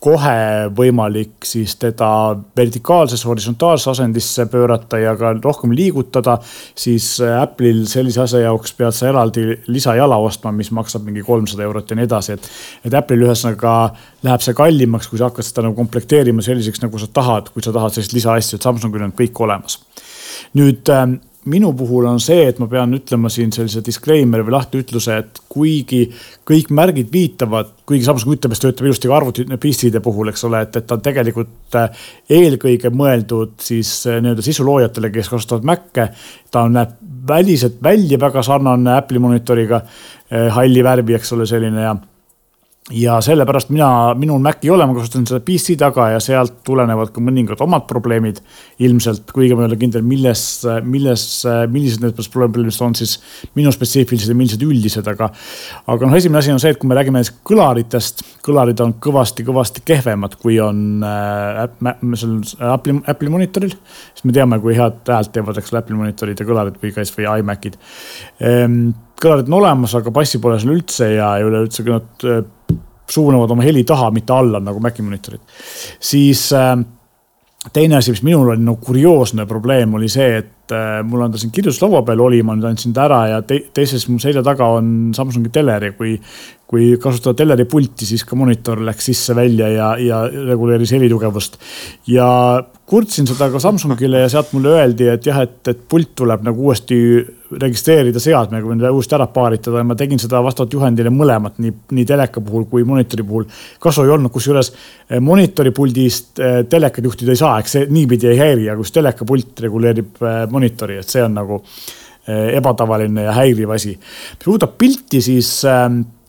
[0.04, 2.10] kohe võimalik siis teda
[2.58, 6.38] vertikaalsesse, horisontaalse asendisse pöörata ja ka rohkem liigutada.
[6.76, 11.64] siis äh, Apple'il sellise asja jaoks pead sa eraldi lisajala ostma, mis maksab mingi kolmsada
[11.64, 12.50] eurot ja nii edasi, et.
[12.86, 13.74] et Apple'il ühesõnaga
[14.24, 17.74] läheb see kallimaks, kui sa hakkad seda nagu komplekteerima selliseks, nagu sa tahad, kui sa
[17.74, 19.82] tahad sellist lisaasja, et Samsungil on kõik olemas.
[20.54, 25.18] nüüd ähm, minu puhul on see, et ma pean ütlema siin sellise disclaimer'i või lahtiütluse,
[25.22, 26.02] et kuigi
[26.48, 30.46] kõik märgid viitavad, kuigi Samsung ütleb, et see töötab ilusti ka arvuti PC-de puhul, eks
[30.50, 32.04] ole, et, et ta on tegelikult äh,
[32.40, 36.10] eelkõige mõeldud siis äh, nii-öelda sisuloojatele, kes kasutavad Mac'e.
[36.52, 39.82] ta näeb väliselt välja väga sarnane Apple'i monitoriga,
[40.32, 41.96] äh, halli värvi, eks ole, selline ja
[42.92, 47.12] ja sellepärast mina, minul Maci ei ole, ma kasutan seda PC taga ja sealt tulenevad
[47.12, 48.40] ka mõningad omad probleemid.
[48.80, 50.44] ilmselt, kuigi ma ei ole kindel, milles,
[50.86, 51.24] milles,
[51.74, 53.18] millised need probleemid on siis
[53.58, 55.30] minu spetsiifilised ja millised üldised, aga.
[55.88, 59.84] aga noh, esimene asi on see, et kui me räägime näiteks kõlaritest, kõlarid on kõvasti-kõvasti
[59.88, 61.66] kehvemad, kui on äh,
[62.16, 63.76] sellel Apple'i, Apple'i monitoril.
[64.14, 67.28] siis me teame, kui head häält teevad, eks ole, Apple'i monitorid ja kõlarid või kasvõi
[67.42, 67.76] iMac'id
[68.40, 72.44] ehm, kõlarid on olemas, aga bassi pole seal üldse ja üleüldse nad äh,
[73.10, 75.42] suunavad oma heli taha, mitte alla nagu Maci monitorid.
[76.00, 76.76] siis äh,
[77.74, 81.42] teine asi, mis minul oli nagu kurioosne probleem, oli see, et äh, mul on ta
[81.42, 84.70] siin kirjutuslaua peal oli, ma nüüd andsin ta ära ja te, teises mu selja taga
[84.78, 86.16] on Samsungi teler ja kui,
[86.68, 91.60] kui kasutada teleri pulti, siis ka monitor läks sisse-välja ja, ja reguleeris helitugevust.
[92.12, 92.28] ja
[92.88, 96.70] kurtsin seda ka Samsungile ja sealt mulle öeldi, et jah, et, et pult tuleb nagu
[96.70, 97.00] uuesti
[97.48, 102.06] registreerida seadmega või uuesti ära paaritada ja ma tegin seda vastavalt juhendile mõlemat, nii, nii
[102.08, 103.46] teleka puhul kui monitori puhul.
[103.84, 108.32] kasu ei olnud, kusjuures eh, monitori puldist eh, telekat juhtida ei saa, eks see niipidi
[108.32, 111.62] ei häiri, aga just telekapult reguleerib eh, monitori, et see on nagu
[112.28, 113.90] ebatavaline ja häiriv asi.
[113.90, 115.64] mis puudutab pilti, siis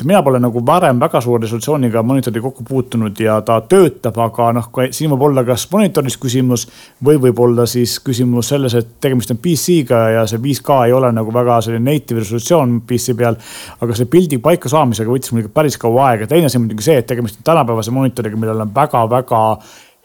[0.05, 4.69] mina pole nagu varem väga suure resolutsiooniga monitori kokku puutunud ja ta töötab, aga noh,
[4.95, 6.69] siin võib olla kas monitoris küsimus
[7.05, 11.35] või võib-olla siis küsimus selles, et tegemist on PC-ga ja see 5K ei ole nagu
[11.35, 13.38] väga selline native resolutsioon PC peal.
[13.81, 16.29] aga selle pildi paika saamisega võttis mul ikka päris kaua aega.
[16.31, 19.43] teine asi on muidugi see, et tegemist on tänapäevase monitoriga, millel on väga-väga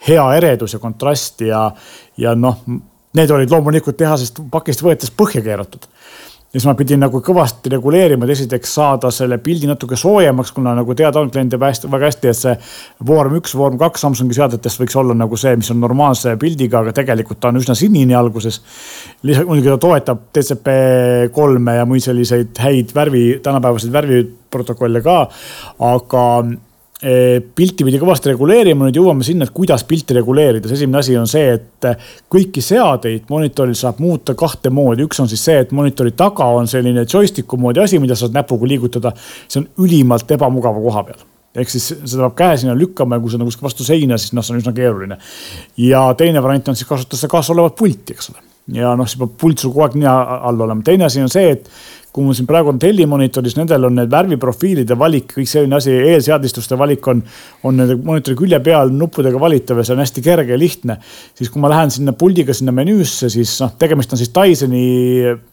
[0.08, 1.68] hea eredus ja kontrast ja,
[2.18, 2.66] ja noh,
[3.18, 5.90] need olid loomulikult tehasest pakist võetes põhja keeratud
[6.54, 10.76] ja siis ma pidin nagu kõvasti reguleerima, et esiteks saada selle pildi natuke soojemaks, kuna
[10.78, 12.54] nagu teada on, klient teab hästi, väga hästi, et see
[13.10, 16.94] vorm üks, vorm kaks Samsungi seadetest võiks olla nagu see, mis on normaalse pildiga, aga
[16.94, 18.62] tegelikult ta on üsna sinine alguses.
[19.26, 20.76] lisaks muidugi ta toetab DCP
[21.34, 25.18] kolme ja muid selliseid häid värvi, tänapäevaseid värviprotokolle ka,
[25.90, 26.28] aga
[27.56, 31.58] pilti pidi kõvasti reguleerima, nüüd jõuame sinna, et kuidas pilti reguleerida, esimene asi on see,
[31.58, 36.16] et eh, kõiki seadeid monitoril saab muuta kahte moodi, üks on siis see, et monitori
[36.18, 39.12] taga on selline joysticku moodi asi, mida saad näpuga liigutada.
[39.48, 43.30] see on ülimalt ebamugava koha peal ehk siis seda peab käe sinna lükkama ja kui
[43.30, 45.20] see on kuskil vastu seina, siis noh, see on üsna keeruline.
[45.78, 48.53] ja teine variant on siis kasutada seda kaasasolevat pulti, eks ole.
[48.72, 50.14] Ja noh, siis peab pult sul kogu aeg nina
[50.48, 50.84] all olema.
[50.86, 51.68] teine asi on see, et
[52.14, 56.78] kui mul siin praegu on tellimonitoris, nendel on need värviprofiilide valik, kõik selline asi, eelseadistuste
[56.78, 57.24] valik on,
[57.66, 61.00] on nende monitori külje peal nuppudega valitav ja see on hästi kerge ja lihtne.
[61.36, 64.84] siis kui ma lähen sinna puldiga sinna menüüsse, siis noh, tegemist on siis Dysoni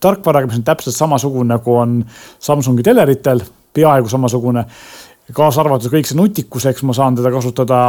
[0.01, 2.03] tarkvaraga, mis on täpselt samasugune nagu on
[2.39, 3.41] Samsungi teleritel,
[3.73, 4.67] peaaegu samasugune
[5.35, 7.81] kaasa arvatud kõik see nutikus, eks ma saan teda kasutada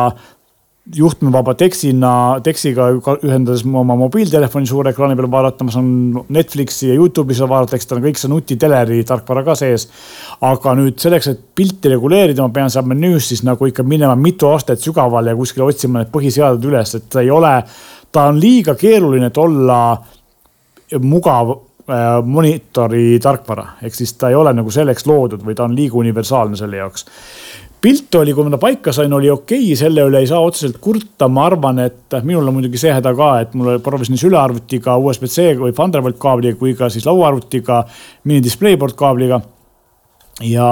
[0.90, 2.12] juhtmevaba tekstina,
[2.44, 2.88] tekstiga
[3.22, 5.92] ühendades oma mobiiltelefoni suure ekraani peal vaadata, ma saan
[6.34, 9.88] Netflixi ja Youtube'i seal vaadata, eks tal on kõik see nutiteleri tarkvara ka sees.
[10.42, 14.50] aga nüüd selleks, et pilti reguleerida, ma pean seal menüüs siis nagu ikka minema mitu
[14.50, 17.54] astet sügavale ja kuskile otsima need põhiseaded üles, et ta ei ole,
[18.12, 19.82] ta on liiga keeruline, et olla
[21.06, 25.78] mugav äh, monitori tarkvara, ehk siis ta ei ole nagu selleks loodud või ta on
[25.78, 27.06] liiga universaalne selle jaoks
[27.82, 30.78] pilt oli, kui ma ta paika sain, oli okei okay,, selle üle ei saa otseselt
[30.84, 35.56] kurta, ma arvan, et minul on muidugi see häda ka, et mul proovisin sülearvutiga USB-C
[35.62, 37.84] või Thunderbolt kaabliga kui ka siis lauaarvutiga
[38.30, 39.42] mini DisplayPort kaabliga.
[40.46, 40.68] ja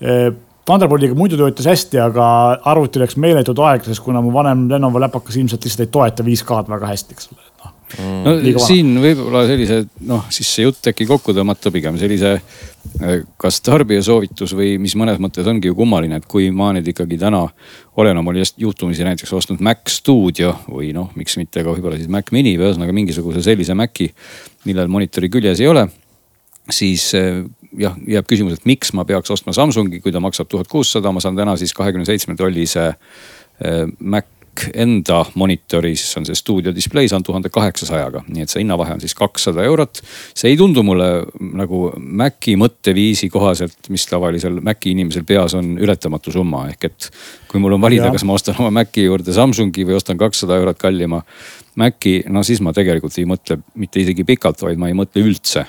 [0.00, 0.28] eh,
[0.62, 2.26] Thunderboltiga muidu töötas hästi, aga
[2.70, 6.92] arvuti läks meeletult aeglaseks, kuna mu vanem Lenovo läpakas ilmselt lihtsalt ei toeta 5K-d väga
[6.92, 7.51] hästi, eks ole
[7.98, 8.48] no mm..
[8.52, 13.60] no siin võib-olla sellise noh, siis see jutt äkki kokku tõmmata pigem sellise äh, kas
[13.64, 17.44] tarbija soovitus või mis mõnes mõttes ongi ju kummaline, et kui ma nüüd ikkagi täna
[18.00, 22.32] olen oma juhtumisi näiteks ostnud Mac Studio või noh, miks mitte ka võib-olla siis Mac
[22.34, 24.08] Mini või ühesõnaga mingisuguse sellise Maci,
[24.68, 25.88] millel monitori küljes ei ole
[26.70, 27.42] siis äh,
[27.78, 31.22] jah, jääb küsimus, et miks ma peaks ostma Samsungi, kui ta maksab tuhat kuussada, ma
[31.22, 33.84] saan täna siis kahekümne seitsme tollise äh,
[34.52, 38.94] Mac enda monitori, siis on see stuudio display, saan tuhande kaheksasajaga, nii et see hinnavahe
[38.94, 40.02] on siis kakssada eurot.
[40.34, 46.32] see ei tundu mulle nagu Maci mõtteviisi kohaselt, mis tavalisel Maci inimesel peas on ületamatu
[46.32, 47.10] summa, ehk et
[47.52, 50.80] kui mul on valida, kas ma ostan oma Maci juurde Samsungi või ostan kakssada eurot
[50.80, 51.20] kallima
[51.80, 55.66] Maci, no siis ma tegelikult ei mõtle mitte isegi pikalt, vaid ma ei mõtle üldse.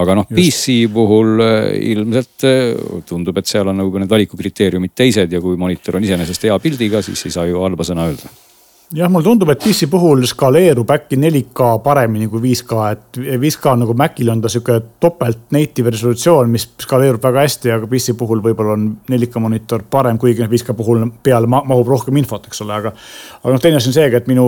[0.00, 2.62] Aga noh, PC puhul äh, ilmselt äh,
[3.08, 7.04] tundub, et seal on nagu need valikukriteeriumid teised ja kui monitor on iseenesest hea pildiga,
[7.04, 8.32] siis ei saa ju halba sõna öelda
[8.96, 13.96] jah, mulle tundub, et PC puhul skaleerub äkki 4K paremini kui 5K, et 5K nagu
[13.98, 18.76] Macil on ta sihuke topelt native resolutsioon, mis skaleerub väga hästi, aga PC puhul võib-olla
[18.76, 22.94] on 4K monitor parem, kuigi 5K puhul peale mahub rohkem infot, eks ole, aga.
[23.42, 24.46] aga noh, teine asi on seegi, et minu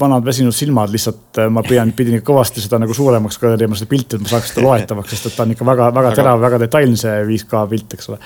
[0.00, 4.16] vanad väsinud silmad lihtsalt, ma pean, pidin kõvasti seda nagu suuremaks ka tegema seda pilti,
[4.16, 7.14] et ma saaks seda loetavaks, sest et ta on ikka väga-väga terav, väga detailne see
[7.28, 8.18] 5K pilt, eks ole.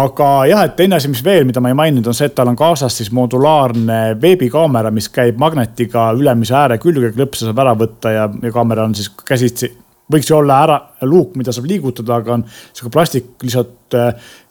[0.00, 2.50] aga jah, et teine asi, mis veel, mida ma ei maininud, on see, et tal
[2.52, 8.14] on kaasas siis modulaarne veebikaamera, mis käib magnetiga ülemise ääre külge, klõpse saab ära võtta
[8.14, 9.72] ja, ja kaamera on siis käsitsi
[10.10, 13.96] võiks ju olla ära luuk, mida saab liigutada, aga on sihuke plastik lihtsalt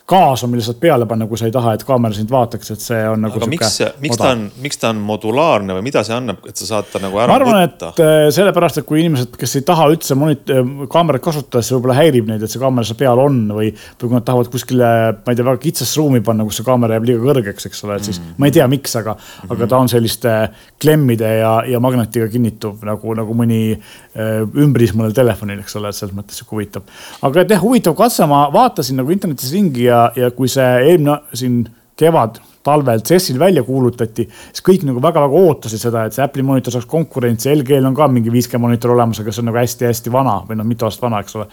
[0.09, 2.99] kaasa, mille saad peale panna, kui sa ei taha, et kaamera sind vaataks, et see
[3.09, 3.37] on nagu.
[3.37, 6.69] aga miks, miks ta on, miks ta on modulaarne või mida see annab, et sa
[6.71, 7.91] saad ta nagu ära arvan, võtta?
[7.93, 11.99] et äh, sellepärast, et kui inimesed, kes ei taha üldse äh, kaamerat kasutada, siis võib-olla
[11.99, 13.69] häirib neid, et see kaamera seal peal on või.
[13.69, 16.97] või kui nad tahavad kuskile, ma ei tea, väga kitsasse ruumi panna, kus see kaamera
[16.97, 18.39] jääb liiga kõrgeks, eks ole, et siis mm -hmm.
[18.41, 19.53] ma ei tea, miks, aga mm, -hmm.
[19.53, 20.35] aga ta on selliste
[20.81, 26.01] klemmide ja, ja magnetiga kinnituv nagu, nagu mõni äh, ümbris mõnel telefonil, eks ole, et
[26.01, 26.81] selles mõttes sihuke huvitav.
[27.21, 30.69] aga et jah, huvitav katse, ma vaatasin nagu internetis ringi ja ja, ja kui see
[30.85, 31.63] eelmine siin
[31.99, 36.75] kevad, talvel CES-il välja kuulutati, siis kõik nagu väga-väga ootasid seda, et see Apple'i monitor
[36.75, 37.51] saaks konkurentsi.
[37.53, 40.67] LG-l on ka mingi 5G monitor olemas, aga see on nagu hästi-hästi vana või noh,
[40.67, 41.47] mitu aastat vana, eks ole.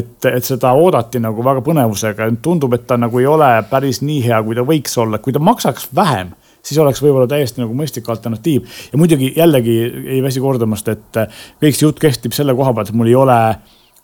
[0.00, 4.22] et, et seda oodati nagu väga põnevusega, tundub, et ta nagu ei ole päris nii
[4.28, 8.06] hea, kui ta võiks olla, kui ta maksaks vähem siis oleks võib-olla täiesti nagu mõistlik
[8.12, 8.68] alternatiiv.
[8.92, 9.78] ja muidugi jällegi
[10.14, 11.22] ei väsi kordamast, et
[11.62, 13.38] kõik see jutt kehtib selle koha pealt, et mul ei ole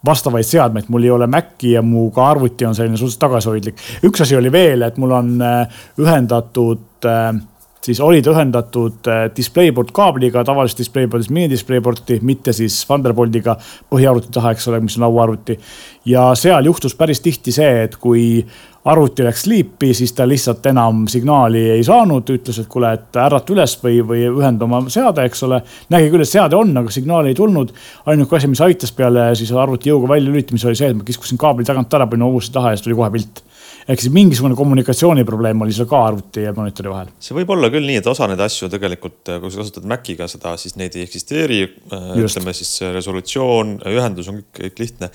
[0.06, 3.86] vastavaid seadmeid, mul ei ole Maci ja mu ka arvuti on selline suhteliselt tagasihoidlik.
[4.06, 7.32] üks asi oli veel, et mul on äh, ühendatud äh,
[7.84, 13.56] siis oli ta ühendatud äh, DisplayPort kaabliga, tavalises DisplayPortis mini DisplayPorti, mitte siis Thunderboltiga
[13.90, 15.58] põhiarvuti taha, eks ole, mis on lauaarvuti.
[16.04, 18.46] ja seal juhtus päris tihti see, et kui
[18.88, 23.54] arvuti läks sleep'i, siis ta lihtsalt enam signaali ei saanud, ütles, et kuule, et ärata
[23.54, 25.60] üles või, või ühenda oma seade, eks ole.
[25.92, 27.74] nägi küll, et seade on, aga signaali ei tulnud.
[28.06, 31.40] ainuke asi, mis aitas peale siis arvuti jõuga välja lülitamise, oli see, et ma kiskusin
[31.40, 33.44] kaabli tagant ära, panin uuesti taha ja siis tuli kohe pilt
[33.88, 37.12] ehk siis mingisugune kommunikatsiooniprobleem oli seal ka arvuti ja monitori vahel.
[37.24, 40.56] see võib olla küll nii, et osa neid asju tegelikult, kui sa kasutad Maciga seda,
[40.60, 41.62] siis neid ei eksisteeri.
[42.20, 45.10] ütleme siis resolutsioon, ühendus on kõik, kõik lihtne.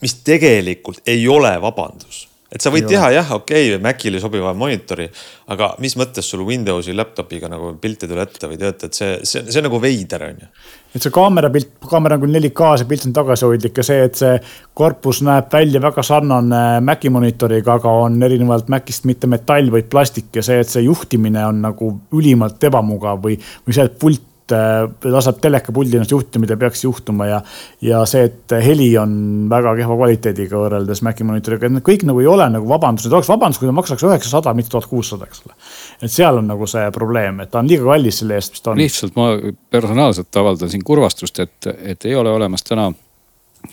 [0.00, 5.06] mis tegelikult ei ole vabandus et sa võid teha jah, okei okay,, Macile sobiva monitori,
[5.52, 9.16] aga mis mõttes sul Windowsi laptop'iga nagu pilt ei tule ette või tööta, et see,
[9.26, 10.50] see, see on nagu veider, on ju.
[10.94, 14.20] et see kaamera pilt, kaamera on küll 4K, see pilt on tagasihoidlik ja see, et
[14.22, 14.36] see
[14.78, 20.30] korpus näeb välja väga sarnane Maci monitoriga, aga on erinevalt Macist mitte metall, vaid plastik
[20.38, 25.38] ja see, et see juhtimine on nagu ülimalt ebamugav või, või see, et pult laseb
[25.42, 27.40] telekapuldi ennast juhtima, mida peaks juhtuma ja.
[27.82, 29.14] ja see, et heli on
[29.50, 33.16] väga kehva kvaliteediga võrreldes Maci monitoriga, et need kõik nagu ei ole nagu vabandus, need
[33.16, 35.56] oleks vabandus, kui ta maksaks üheksasada, mitte tuhat kuussada, eks ole.
[36.00, 38.74] et seal on nagu see probleem, et ta on liiga kallis selle eest, mis ta
[38.74, 38.82] on.
[38.82, 39.30] lihtsalt ma
[39.74, 42.92] personaalselt avaldan siin kurvastust, et, et ei ole olemas täna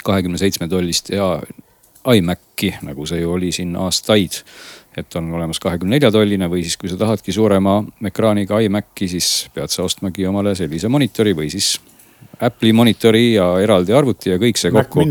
[0.03, 1.36] kahekümne seitsme tollist ja
[2.13, 4.41] iMaci, nagu see ju oli siin aastaid
[4.97, 9.32] et on olemas kahekümne nelja tolline või siis, kui sa tahadki suurema ekraaniga iMaci, siis
[9.53, 11.75] pead sa ostmagi omale sellise monitori või siis
[12.43, 15.06] Apple'i monitori ja eraldi arvuti ja kõik see kokku.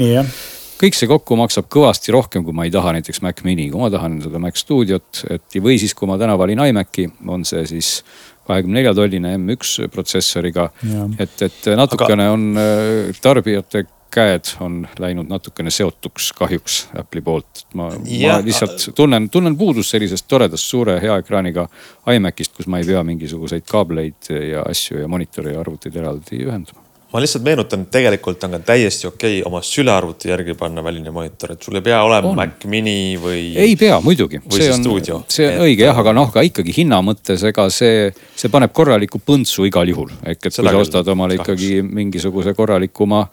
[0.82, 3.90] kõik see kokku maksab kõvasti rohkem, kui ma ei taha näiteks Mac mini, kui ma
[3.92, 8.00] tahan seda Mac Studiot, et või siis, kui ma täna valin iMaci, on see siis
[8.48, 10.70] kahekümne nelja tolline M1 protsessoriga.
[11.18, 12.32] et, et natukene Aga...
[12.34, 17.64] on äh, tarbijate käed on läinud natukene seotuks kahjuks Apple'i poolt.
[17.74, 21.66] ma, ma lihtsalt tunnen, tunnen puudust sellisest toredast suure hea ekraaniga
[22.14, 26.81] iMacist, kus ma ei pea mingisuguseid kaableid ja asju ja monitori ja arvuteid eraldi ühendama
[27.12, 31.12] ma lihtsalt meenutan, et tegelikult on ka täiesti okei okay oma sülearvuti järgi panna väline
[31.12, 32.38] monitor, et sul ei pea olema on.
[32.38, 33.42] Mac mini või.
[33.60, 34.86] ei pea muidugi, see on,
[35.28, 35.64] see on et...
[35.66, 39.92] õige jah, aga noh, ka ikkagi hinna mõttes, ega see, see paneb korraliku põntsu igal
[39.92, 40.14] juhul.
[40.24, 43.26] ehk et Seda kui sa ostad omale ikkagi mingisuguse korralikuma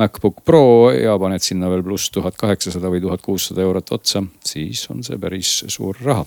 [0.00, 4.88] MacBook Pro ja paned sinna veel pluss tuhat kaheksasada või tuhat kuussada eurot otsa, siis
[4.92, 6.24] on see päris suur raha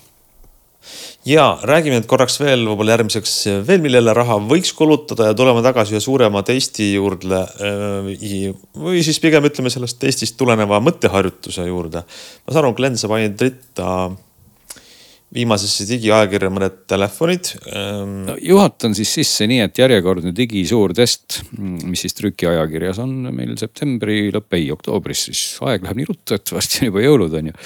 [1.27, 3.35] ja räägime nüüd korraks veel võib-olla järgmiseks
[3.67, 7.43] veel, millele raha võiks kulutada ja tuleme tagasi ühe suurema testi juurde.
[7.59, 12.03] Äh, või siis pigem ütleme sellest testist tuleneva mõtteharjutuse juurde.
[12.03, 14.09] ma saan aru, Glen, sa panid ritta
[15.35, 18.15] viimasesse digiajakirja mõned telefonid ähm....
[18.29, 24.31] No, juhatan siis sisse nii, et järjekordne digisuur test, mis siis trükiajakirjas on meil septembri
[24.33, 25.43] lõpp, ei oktoobris, siis.
[25.69, 27.57] Aeg läheb nii ruttu, et varsti on juba jõulud on ju.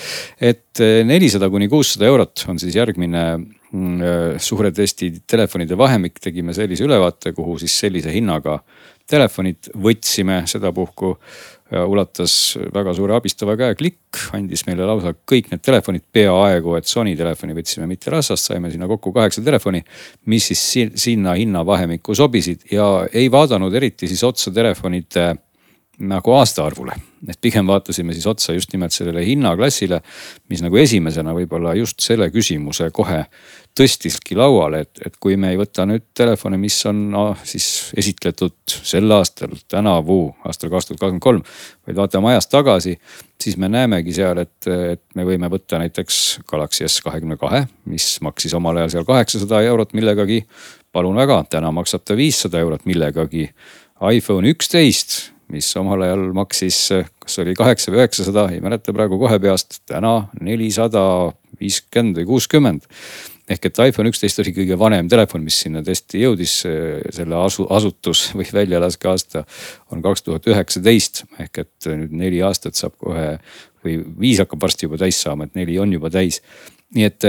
[0.52, 6.20] et eh, nelisada kuni kuussada eurot on siis järgmine mm, eh, suure testi telefonide vahemik,
[6.24, 8.60] tegime sellise ülevaate, kuhu siis sellise hinnaga
[9.10, 11.16] telefonid võtsime sedapuhku
[11.88, 17.16] ulatas väga suure abistava käe klikk, andis meile lausa kõik need telefonid peaaegu, et Sony
[17.20, 19.84] telefoni võtsime mitte rassast, saime sinna kokku kaheksa telefoni.
[20.26, 25.34] mis siis sinna hinnavahemikku sobisid ja ei vaadanud eriti siis otsa telefonide
[26.00, 27.13] nagu aastaarvule.
[27.30, 30.02] Et pigem vaatasime siis otsa just nimelt sellele hinnaklassile,
[30.52, 33.24] mis nagu esimesena võib-olla just selle küsimuse kohe
[33.78, 38.76] tõstiski lauale, et, et kui me ei võta nüüd telefone, mis on no, siis esitletud
[38.86, 41.42] sel aastal, tänavu, aastal kaks tuhat kakskümmend kolm,
[41.88, 42.96] vaid vaatame ajas tagasi,
[43.42, 48.18] siis me näemegi seal, et, et me võime võtta näiteks Galaxy S kahekümne kahe, mis
[48.26, 50.44] maksis omal ajal seal kaheksasada eurot millegagi.
[50.94, 53.50] palun väga, täna maksab ta viissada eurot millegagi.
[54.12, 56.80] iPhone üksteist mis omal ajal maksis,
[57.20, 61.04] kas oli kaheksa või üheksasada, ei mäleta praegu kohe peast, täna nelisada
[61.60, 62.90] viiskümmend või kuuskümmend
[63.52, 66.56] ehk et iPhone üksteist oli kõige vanem telefon, mis sinna testi jõudis.
[66.64, 69.44] selle asu, asutus või väljalaskeaasta
[69.92, 73.38] on kaks tuhat üheksateist ehk et nüüd neli aastat saab kohe
[73.84, 76.42] või viis hakkab varsti juba täis saama, et neli on juba täis.
[76.96, 77.28] nii et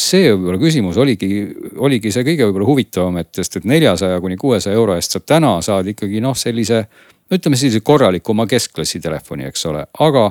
[0.00, 1.28] see võib-olla küsimus oligi,
[1.76, 5.58] oligi see kõige võib-olla huvitavam, et sest et neljasaja kuni kuuesaja euro eest sa täna
[5.64, 6.86] saad ikkagi noh, sellise
[7.34, 10.24] ütleme sellise korralikuma keskklassi telefoni, eks ole, aga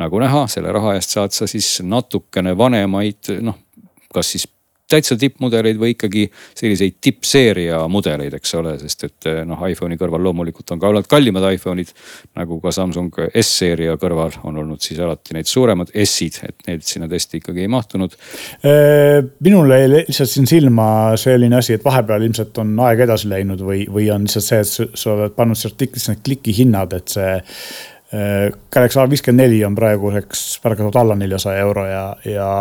[0.00, 3.58] nagu näha, selle raha eest saad sa siis natukene vanemaid noh,
[4.14, 4.46] kas siis
[4.88, 6.24] täitsa tippmudeleid või ikkagi
[6.56, 11.08] selliseid tippseeria mudeleid, eks ole, sest et eh, noh, iPhone'i kõrval loomulikult on ka olnud
[11.10, 11.92] kallimad iPhone'id.
[12.38, 17.08] nagu ka Samsung S-seeria kõrval on olnud siis alati need suuremad S-id, et need sinna
[17.10, 18.16] testi ikkagi ei mahtunud.
[18.64, 20.88] Äh, minule jäi lihtsalt siin silma
[21.20, 24.98] selline asi, et vahepeal ilmselt on aeg edasi läinud või, või on lihtsalt see, et
[24.98, 31.02] sa oled pannud siia artiklisse need klikihinnad, et see äh, Galaxy A54 on praeguseks märgatavalt
[31.02, 32.52] alla neljasaja euro ja, ja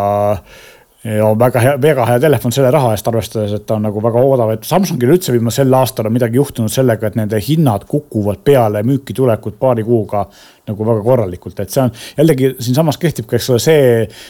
[1.15, 4.23] ja väga hea, väga hea telefon selle raha eest, arvestades, et ta on nagu väga
[4.33, 8.43] odav, et Samsungil üldse viimasel sel aastal on midagi juhtunud sellega, et nende hinnad kukuvad
[8.43, 10.25] peale müüki tulekut paari kuuga
[10.67, 13.83] nagu väga korralikult, et see on jällegi siinsamas kehtib ka, eks ole, see,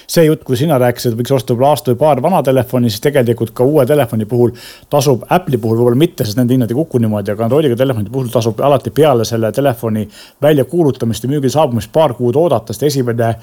[0.09, 3.53] see jutt, kui sina rääkisid, võiks osta võib-olla aasta või paar vana telefoni, siis tegelikult
[3.57, 4.53] ka uue telefoni puhul
[4.93, 8.29] tasub Apple'i puhul võib-olla mitte, sest nende hinnad ei kuku niimoodi, aga Androidiga telefonide puhul
[8.33, 10.05] tasub alati peale selle telefoni
[10.43, 13.33] väljakuulutamist ja müügile saabumist paar kuud oodata, sest esimene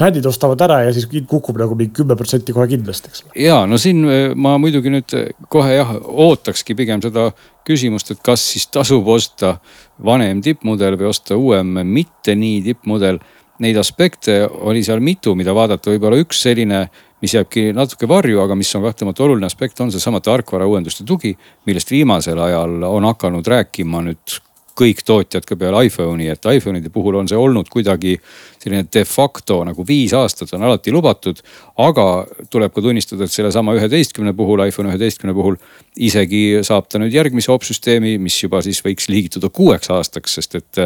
[0.00, 3.24] fännid ostavad ära ja siis kukub nagu mingi kümme protsenti kohe kindlasti, eks.
[3.38, 5.16] ja no siin eh, ma muidugi nüüd
[5.52, 5.94] kohe jah,
[6.26, 7.30] ootakski pigem seda
[7.66, 9.56] küsimust, et kas siis tasub osta
[10.04, 13.20] vanem tippmudel või osta uuem mitte nii tippmudel.
[13.60, 16.86] neid aspekte oli seal mitu, mida vaadata, võib-olla üks selline
[17.20, 21.34] mis jääbki natuke varju, aga mis on kahtlemata oluline aspekt, on seesama tarkvarauuenduste tugi,
[21.68, 24.40] millest viimasel ajal on hakanud rääkima nüüd
[24.80, 28.16] kõik tootjad ka peale iPhone'i, et iPhone'ide puhul on see olnud kuidagi
[28.60, 31.40] selline de facto nagu viis aastat on alati lubatud.
[31.80, 35.56] aga tuleb ka tunnistada, et sellesama üheteistkümne puhul, iPhone üheteistkümne puhul
[35.96, 40.84] isegi saab ta nüüd järgmise opsüsteemi, mis juba siis võiks liigituda kuueks aastaks, sest et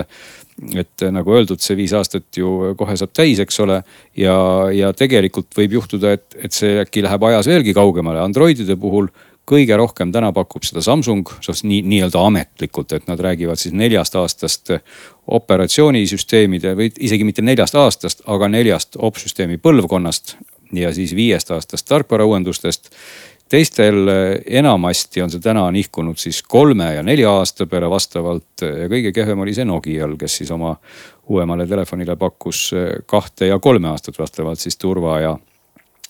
[0.79, 3.81] et nagu öeldud, see viis aastat ju kohe saab täis, eks ole.
[4.17, 4.37] ja,
[4.71, 8.23] ja tegelikult võib juhtuda, et, et see äkki läheb ajas veelgi kaugemale.
[8.23, 9.11] Androidide puhul
[9.49, 11.29] kõige rohkem täna pakub seda Samsung,
[11.65, 14.73] nii, nii-öelda ametlikult, et nad räägivad siis neljast aastast
[15.27, 20.37] operatsioonisüsteemide või isegi mitte neljast aastast, aga neljast opsüsteemi põlvkonnast
[20.73, 22.91] ja siis viiest aastast tarkvarauuendustest.
[23.49, 28.89] Teistel eh, enamasti on see täna nihkunud siis kolme ja nelja aasta peale vastavalt ja
[28.91, 30.73] kõige kehvem oli see Nokial, kes siis oma
[31.29, 35.37] uuemale telefonile pakkus eh, kahte ja kolme aastat vastavalt siis turva ja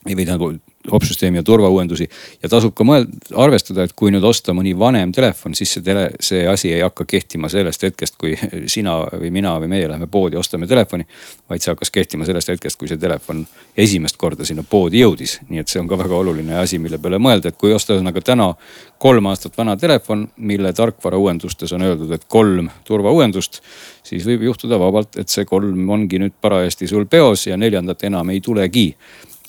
[0.06, 0.52] või nagu
[0.90, 2.08] opsüsteemi ja turvauuendusi.
[2.42, 3.08] ja tasub ka mõelda,
[3.40, 7.06] arvestada, et kui nüüd osta mõni vanem telefon, siis see tele, see asi ei hakka
[7.08, 8.36] kehtima sellest hetkest, kui
[8.74, 11.06] sina või mina või meie läheme poodi, ostame telefoni.
[11.48, 15.38] vaid see hakkas kehtima sellest hetkest, kui see telefon esimest korda sinna poodi jõudis.
[15.48, 18.20] nii et see on ka väga oluline asi, mille peale mõelda, et kui osta ühesõnaga
[18.20, 18.52] täna
[18.98, 23.62] kolm aastat vana telefon, mille tarkvarauuendustes on öeldud, et kolm turvauuendust.
[24.02, 28.30] siis võib juhtuda vabalt, et see kolm ongi nüüd parajasti sul peos ja neljandat enam
[28.30, 28.92] ei tulegi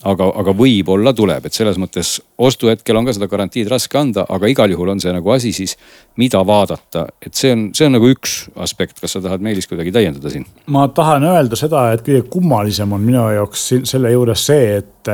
[0.06, 4.50] aga, aga võib-olla tuleb, et selles mõttes ostuhetkel on ka seda garantiid raske anda, aga
[4.52, 5.76] igal juhul on see nagu asi siis,
[6.22, 8.38] mida vaadata, et see on, see on nagu üks
[8.68, 10.48] aspekt, kas sa tahad Meelis kuidagi täiendada siin?
[10.72, 15.14] ma tahan öelda seda, et kõige kummalisem on minu jaoks selle juures see, et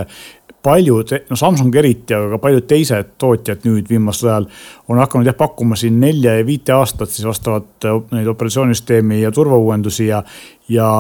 [0.61, 4.45] paljud, no Samsung eriti, aga ka paljud teised tootjad nüüd viimasel ajal
[4.91, 10.11] on hakanud jah pakkuma siin nelja ja viite aastat siis vastavat neid operatsioonisüsteemi ja turvauuendusi
[10.11, 10.21] ja,
[10.69, 10.91] ja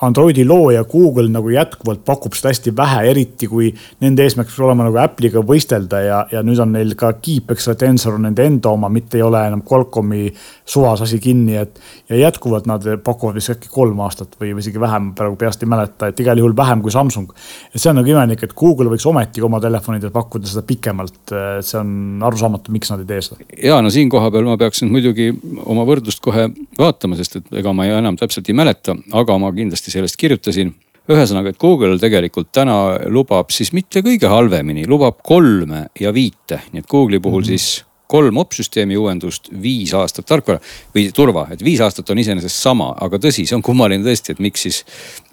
[0.00, 3.68] Androidi looja Google nagu jätkuvalt pakub seda hästi vähe, eriti kui
[4.00, 7.68] nende eesmärk peaks olema nagu Apple'iga võistelda ja, ja nüüd on neil ka Keep, eks
[7.68, 10.30] ole, Tensor on nende enda oma, mitte ei ole enam Qualcomm'i
[10.70, 11.80] suvas asi kinni, et.
[12.08, 16.10] ja jätkuvalt nad pakuvad vist äkki kolm aastat või isegi vähem, praegu peast ei mäleta,
[16.10, 17.32] et igal juhul vähem kui Samsung.
[17.74, 21.34] et see on nagu imelik, et Google võiks ometigi oma telefonidel pakkuda seda pikemalt,
[21.66, 23.48] see on arusaamatu, miks nad ei tee seda.
[23.70, 25.30] ja no siin koha peal ma peaks nüüd muidugi
[25.64, 26.48] oma võrdlust kohe
[26.78, 30.74] vaatama, sest et ega ma enam täpselt ei mäleta, aga ma kindlasti sellest kirjutasin.
[31.10, 32.74] ühesõnaga, et Google tegelikult täna
[33.10, 37.58] lubab siis mitte kõige halvemini, lubab kolme ja viite, nii et Google'i puhul mm -hmm.
[37.58, 40.60] siis kolm opsüsteemi uuendust, viis aastat tarkvara
[40.94, 44.42] või turva, et viis aastat on iseenesest sama, aga tõsi, see on kummaline tõesti, et
[44.42, 44.80] miks siis,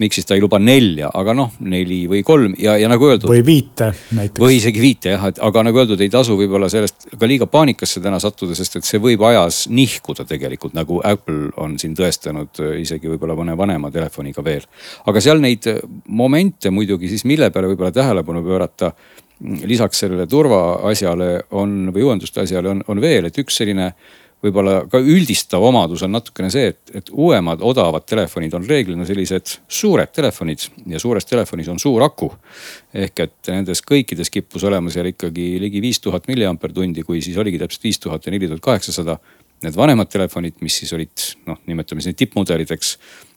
[0.02, 3.30] miks siis ta ei luba nelja, aga noh, neli või kolm ja, ja nagu öeldud.
[3.32, 4.42] või viite näiteks.
[4.44, 8.04] või isegi viite jah, et aga nagu öeldud, ei tasu võib-olla sellest ka liiga paanikasse
[8.04, 13.10] täna sattuda, sest et see võib ajas nihkuda tegelikult nagu Apple on siin tõestanud isegi
[13.12, 14.66] võib-olla mõne vanema telefoniga veel.
[15.06, 15.66] aga seal neid
[16.08, 18.94] momente muidugi siis, mille peale võib-olla tähelepanu pöörata
[19.40, 23.92] lisaks sellele turvaasjale on või uuenduste asjale on, on veel, et üks selline
[24.44, 29.56] võib-olla ka üldistav omadus on natukene see, et, et uuemad odavad telefonid on reeglina sellised
[29.80, 32.30] suured telefonid ja suures telefonis on suur aku.
[32.94, 37.60] ehk et nendes kõikides kippus olema seal ikkagi ligi viis tuhat milliampertundi, kui siis oligi
[37.62, 39.18] täpselt viis tuhat ja neli tuhat kaheksasada.
[39.66, 42.92] Need vanemad telefonid, mis siis olid noh, nimetame siis neid tippmudeliteks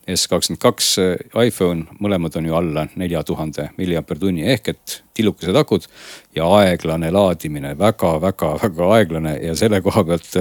[0.08, 1.04] S22
[1.44, 5.84] iPhone, mõlemad on ju alla nelja tuhande milliampertunni ehk et tillukesed akud
[6.36, 10.36] ja aeglane laadimine väga, väga, väga aeglane ja selle koha pealt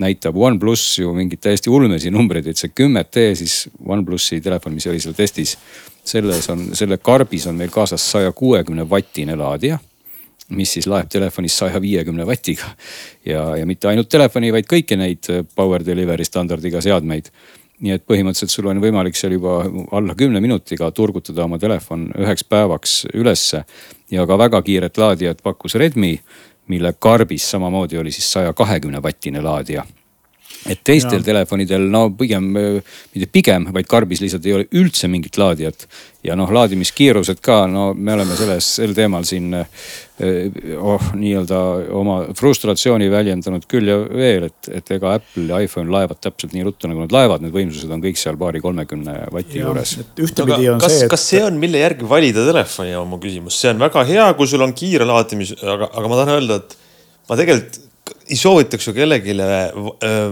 [0.00, 4.86] näitab OnePlus ju mingeid täiesti ulmelisi numbreid, et see kümme T siis OnePlusi telefon, mis
[4.86, 5.58] oli seal testis.
[6.04, 9.78] selles on, selle karbis on meil kaasas saja kuuekümne vatine laadija
[10.50, 12.64] mis siis laeb telefonis saja viiekümne vatiga.
[13.24, 17.30] ja, ja mitte ainult telefoni, vaid kõiki neid power delivery standardiga seadmeid
[17.80, 19.62] nii et põhimõtteliselt sul on võimalik seal juba
[19.96, 23.64] alla kümne minutiga turgutada oma telefon üheks päevaks ülesse.
[24.10, 26.20] ja ka väga kiiret laadijat pakkus Redmi,
[26.68, 29.84] mille karbis samamoodi oli siis saja kahekümne vatine laadija
[30.68, 31.24] et teistel ja.
[31.30, 35.86] telefonidel no pigem, mitte pigem, vaid karbis lihtsalt ei ole üldse mingit laadijat.
[36.24, 41.60] ja noh, laadimiskiirused ka, no me oleme selles, sel teemal siin eh, oh nii-öelda
[41.96, 46.66] oma frustratsiooni väljendanud küll ja veel, et, et ega Apple ja iPhone laevad täpselt nii
[46.68, 49.96] ruttu nagu nad laevad, need võimsused on kõik seal paari-kolmekümne vati ja, juures.
[50.20, 51.12] ühtepidi on kas, see et....
[51.14, 54.50] kas see on, mille järgi valida telefoni, on mu küsimus, see on väga hea, kui
[54.50, 56.76] sul on kiire laadimis, aga, aga ma tahan öelda, et
[57.30, 57.86] ma tegelikult
[58.30, 59.70] ei soovitaks ju kellelegi äh,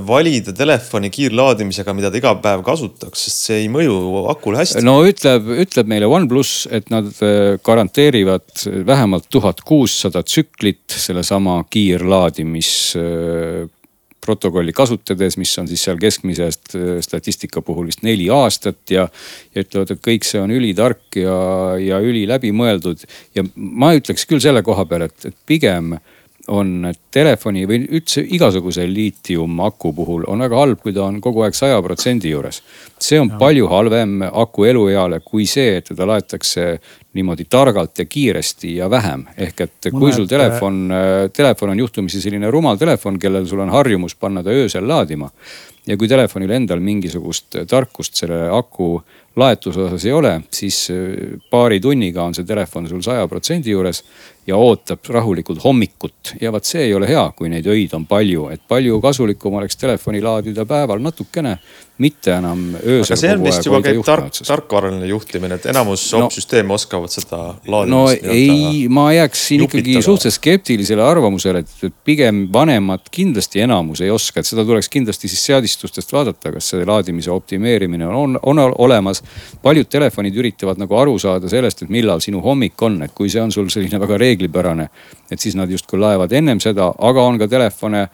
[0.07, 4.85] valida telefoni kiirlaadimisega, mida ta iga päev kasutaks, sest see ei mõju akule hästi.
[4.87, 12.71] no ütleb, ütleb meile OnePlus, et nad äh, garanteerivad vähemalt tuhat kuussada tsüklit sellesama kiirlaadimis
[13.01, 13.67] äh,
[14.29, 16.75] protokolli kasutades, mis on siis seal keskmisest
[17.05, 19.07] statistika puhul vist neli aastat ja.
[19.55, 21.39] ja ütlevad, et kõik see on ülitark ja,
[21.81, 23.07] ja üliläbimõeldud
[23.39, 25.97] ja ma ütleks küll selle koha peal, et, et pigem
[26.49, 31.57] on telefoni või üldse igasuguse liitiumaku puhul on väga halb, kui ta on kogu aeg
[31.57, 32.63] saja protsendi juures.
[32.99, 33.39] see on ja.
[33.39, 36.79] palju halvem aku elueale kui see, et teda laetakse
[37.19, 39.27] niimoodi targalt ja kiiresti ja vähem.
[39.37, 43.71] ehk et kui sul telefon, äh, telefon on juhtumisi selline rumal telefon, kellel sul on
[43.71, 45.31] harjumus panna ta öösel laadima.
[45.87, 49.03] ja kui telefonil endal mingisugust tarkust selle aku
[49.37, 54.05] laetuse osas ei ole, siis äh, paari tunniga on see telefon sul saja protsendi juures
[54.49, 56.35] ja ootab rahulikult hommikut.
[56.41, 59.77] ja vot see ei ole hea, kui neid öid on palju, et palju kasulikum oleks
[59.77, 61.59] telefoni laadida päeval natukene
[61.99, 63.13] mitte enam öösel.
[63.13, 67.41] aga see on vist juba käib tark, tarkvaraline juhtimine, et enamus no, opsüsteeme oskavad seda
[67.67, 68.23] laadimist.
[68.23, 69.83] no ei, ma jääks siin jupitada.
[69.83, 75.31] ikkagi suhteliselt skeptilisele arvamusele, et pigem vanemad kindlasti enamus ei oska, et seda tuleks kindlasti
[75.31, 79.23] siis seadistustest vaadata, kas see laadimise optimeerimine on, on, on olemas.
[79.63, 83.43] paljud telefonid üritavad nagu aru saada sellest, et millal sinu hommik on, et kui see
[83.43, 84.89] on sul selline väga reeglipärane,
[85.31, 88.07] et siis nad justkui laevad ennem seda, aga on ka telefone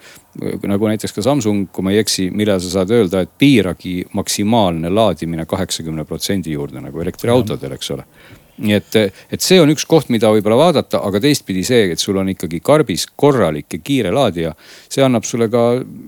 [0.66, 4.90] nagu näiteks ka Samsung, kui ma ei eksi, millal sa saad öelda, et piiragi maksimaalne
[4.90, 8.06] laadimine kaheksakümne protsendi juurde nagu elektriautodel, eks ole
[8.62, 8.96] nii et,
[9.34, 12.60] et see on üks koht, mida võib-olla vaadata, aga teistpidi see, et sul on ikkagi
[12.64, 14.54] karbis korralik ja kiire laadija.
[14.88, 15.64] see annab sulle ka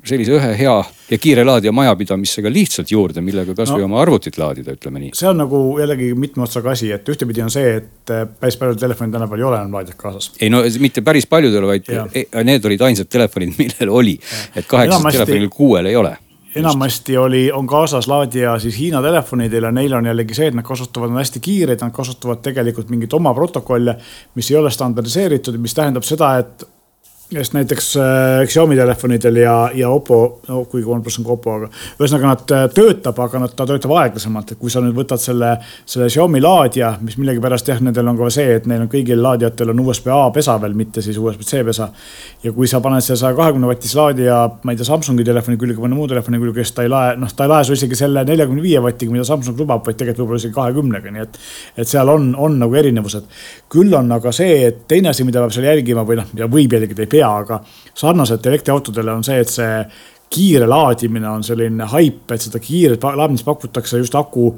[0.07, 0.77] sellise ühe hea
[1.11, 5.15] ja kiire laadija majapidamisse ka lihtsalt juurde, millega kasvõi no, oma arvutit laadida, ütleme nii.
[5.19, 8.87] see on nagu jällegi mitme otsaga asi, et ühtepidi on see, et eh, päris paljudel
[8.87, 10.31] telefonidel tänapäeval ei ole enam laadijat kaasas.
[10.41, 12.07] ei no mitte päris paljudel, vaid ja.
[12.15, 14.19] E, need olid ainsad telefonid, millel oli.
[14.55, 16.17] et kaheksasel telefonil kuuel ei ole
[16.57, 20.65] enamasti oli, on kaasas laadija siis Hiina telefonidel ja neil on jällegi see, et nad
[20.65, 23.97] kasutavad, on hästi kiired, nad kasutavad tegelikult mingeid oma protokolle,
[24.35, 26.67] mis ei ole standardiseeritud, mis tähendab seda, et
[27.35, 31.69] sest näiteks äh, Xiaomi telefonidel ja, ja Oppo, no kuigi OnePlus on ka Oppo, aga
[31.99, 35.57] ühesõnaga nad äh, töötab, aga nad, ta töötab aeglasemalt, et kui sa nüüd võtad selle,
[35.89, 39.75] selle Xiaomi laadija, mis millegipärast jah, nendel on ka see, et neil on kõigil laadijatel
[39.75, 41.89] on USB-A pesa veel, mitte siis USB-C pesa.
[42.45, 45.83] ja kui sa paned selle saja kahekümne vatise laadija, ma ei tea, Samsungi telefoni külge
[45.83, 48.23] mõne muu telefoni külge, siis ta ei lae, noh, ta ei lae sul isegi selle
[48.29, 51.43] neljakümne viie vatiga, mida Samsung lubab, vaid tegelikult võib-olla isegi kahekümnega, nii et,
[51.83, 53.27] et seal on, on nagu erinevused.
[53.73, 56.79] küll on aga see, et teine asi, mida peab seal jälgima või noh, mida võib
[56.79, 57.61] jälgida, ei pea, aga
[57.95, 59.85] sarnaselt elektriautodele on see, et see
[60.33, 64.51] kiire laadimine on selline haip, et seda kiiret laadimist pakutakse just aku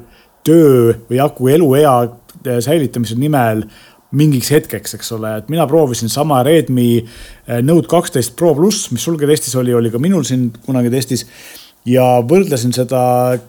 [0.45, 1.93] töö või aku eluea
[2.63, 3.65] säilitamise nimel
[4.17, 9.03] mingiks hetkeks, eks ole, et mina proovisin sama Redmi eh, Note kaksteist Pro pluss, mis
[9.05, 11.27] sul ka testis oli, oli ka minul siin kunagi testis
[11.89, 13.01] ja võrdlesin seda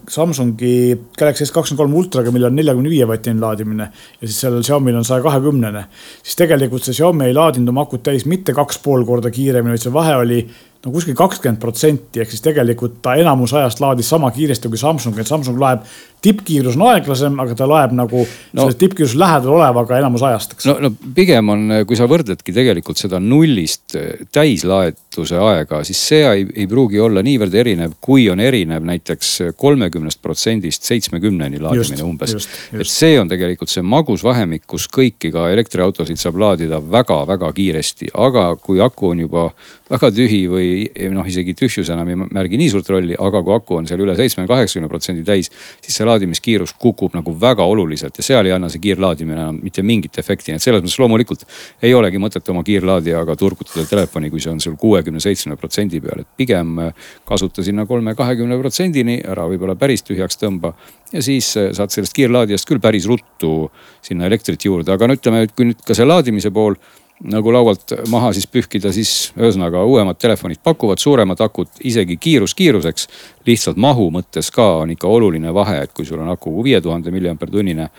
[0.09, 0.73] Samsungi
[1.19, 5.23] Galaxy S23 Ultraga, millel on neljakümne viie vatine laadimine ja siis sellel Xiaomi'l on saja
[5.25, 5.85] kahekümnene.
[6.23, 9.85] siis tegelikult see Xiaomi ei laadinud oma akut täis mitte kaks pool korda kiiremini, vaid
[9.85, 10.41] see vahe oli
[10.85, 15.19] no kuskil kakskümmend protsenti, ehk siis tegelikult ta enamus ajast laadis sama kiiresti kui Samsung,
[15.19, 15.85] et Samsung laeb
[16.21, 18.23] tippkiirus on aeglasem, aga ta laeb nagu
[18.57, 20.67] no, tippkiiruse lähedal olevaga enamus ajast, eks.
[20.69, 23.95] no, no pigem on, kui sa võrdledki tegelikult seda nullist
[24.33, 30.21] täislaetuse aega, siis see ei, ei pruugi olla niivõrd erinev, kui on erinev näiteks kolmekümnest
[30.21, 32.49] protsendist seitsmekümneni laadimine just, umbes.
[32.77, 38.13] et see on tegelikult see magus vahemik, kus kõiki ka elektriautosid saab laadida väga-väga kiiresti,
[38.13, 39.49] aga kui aku on juba
[39.91, 40.69] väga tühi või
[41.11, 44.15] noh, isegi tühjus enam ei märgi nii suurt rolli, aga kui aku on seal üle
[44.17, 45.51] seitsme, kaheksakümne protsendi täis,
[45.83, 49.83] siis see laadimiskiirus kukub nagu väga oluliselt ja seal ei anna see kiirlaadimine enam mitte
[49.85, 51.45] mingit efekti, nii et selles mõttes loomulikult
[51.81, 56.23] ei olegi mõtet oma kiirlaadijaga turgutada telefoni, kui see on sul kuuekümne, seitsmekümne protsendi peal,
[56.23, 60.73] et pigem äh, kasuta sinna kolme, kahekümne protsendini, ära võib-olla päris tühjaks tõmba.
[61.11, 65.45] ja siis äh, saad sellest kiirlaadijast küll päris ruttu sinna elektrit juurde, aga no ütleme,
[65.47, 66.77] et kui nüüd ka see laadimise pool
[67.23, 73.07] nagu laualt maha siis pühkida, siis ühesõnaga uuemad telefonid pakuvad suuremad akud isegi kiirus kiiruseks.
[73.45, 77.11] lihtsalt mahu mõttes ka on ikka oluline vahe, et kui sul on aku viie tuhande
[77.11, 77.89] milliampertunnine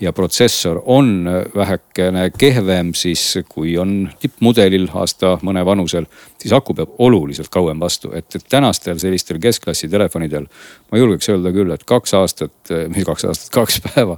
[0.00, 6.06] ja protsessor on vähekene kehvem, siis kui on tippmudelil aasta mõne vanusel,
[6.40, 10.46] siis aku peab oluliselt kauem vastu, et, tänastel sellistel keskklassi telefonidel
[10.90, 14.16] ma julgeks öelda küll, et kaks aastat, mis kaks aastat, kaks päeva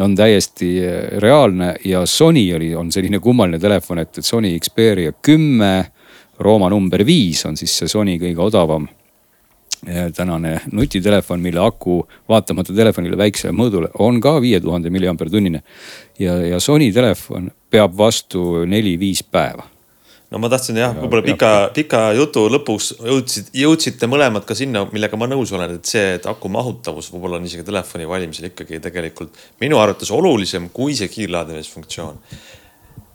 [0.00, 5.12] on täiesti eh, reaalne ja Sony oli, on selline kummaline telefon, et, et Sony Xperia
[5.22, 5.90] kümme,
[6.38, 8.86] Rooma number viis on siis see Sony kõige odavam
[9.86, 12.00] eh, tänane nutitelefon, mille aku
[12.30, 15.62] vaatamata telefonile väiksele mõõdule on ka viie tuhande milliampertunnine.
[16.18, 19.66] ja, ja Sony telefon peab vastu neli-viis päeva
[20.30, 25.16] no ma tahtsin jah, võib-olla pika, pika jutu lõpuks jõudsid, jõudsite mõlemad ka sinna, millega
[25.20, 29.36] ma nõus olen, et see, et aku mahutavus võib-olla on isegi telefoni valimisel ikkagi tegelikult
[29.62, 32.20] minu arvates olulisem kui see kiirlaadimisfunktsioon.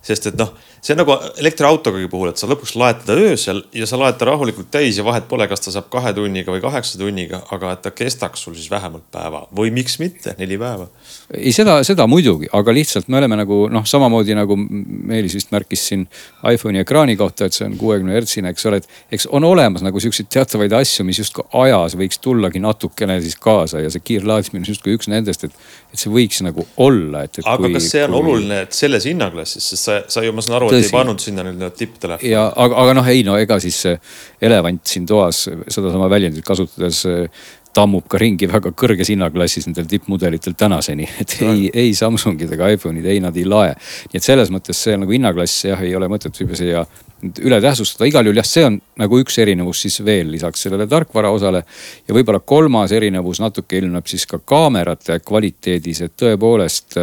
[0.03, 3.86] sest et noh, see on nagu elektriautogagi puhul, et sa lõpuks laed teda öösel ja
[3.88, 6.99] sa laed ta rahulikult täis ja vahet pole, kas ta saab kahe tunniga või kaheksa
[6.99, 10.89] tunniga, aga et ta kestaks sul siis vähemalt päeva või miks mitte neli päeva.
[11.31, 15.86] ei, seda, seda muidugi, aga lihtsalt me oleme nagu noh, samamoodi nagu Meelis vist märkis
[15.88, 16.03] siin
[16.51, 20.03] iPhone'i ekraani kohta, et see on kuuekümne hertsine, eks ole, et eks on olemas nagu
[20.03, 24.69] siukseid teatavaid asju, mis justkui ajas võiks tullagi natukene siis kaasa ja see kiirlaadimine on
[24.73, 25.55] justkui üks nendest, et,
[25.93, 27.47] et see võiks nagu olla, et, et.
[27.47, 28.21] aga kui, kas see on kui...
[28.21, 31.45] oluline, et selles hinnaklassis, sest sa, sa ju, ma saan aru, et ei pannud sinna
[31.47, 32.32] nüüd need tipptelefoni.
[32.32, 33.84] ja aga, aga noh, ei no ega siis
[34.41, 37.03] elevant siin toas sedasama väljendit kasutades
[37.74, 43.07] tammub ka ringi väga kõrges hinnaklassis nendel tippmudelitel tänaseni, et ei, ei Samsungid ega iPhone'id,
[43.09, 43.74] ei nad ei lae.
[44.11, 46.86] nii et selles mõttes see nagu hinnaklass jah, ei ole mõtet võib-olla siia
[47.41, 51.32] üle tähtsustada, igal juhul jah, see on nagu üks erinevus siis veel lisaks sellele tarkvara
[51.34, 51.63] osale.
[52.07, 56.99] ja võib-olla kolmas erinevus natuke ilmneb siis ka kaamerate kvaliteedis, et tõepoolest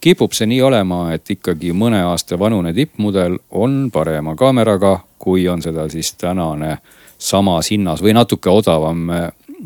[0.00, 5.62] kipub see nii olema, et ikkagi mõne aasta vanune tippmudel on parema kaameraga, kui on
[5.62, 6.78] seda siis tänane
[7.18, 9.10] samas hinnas või natuke odavam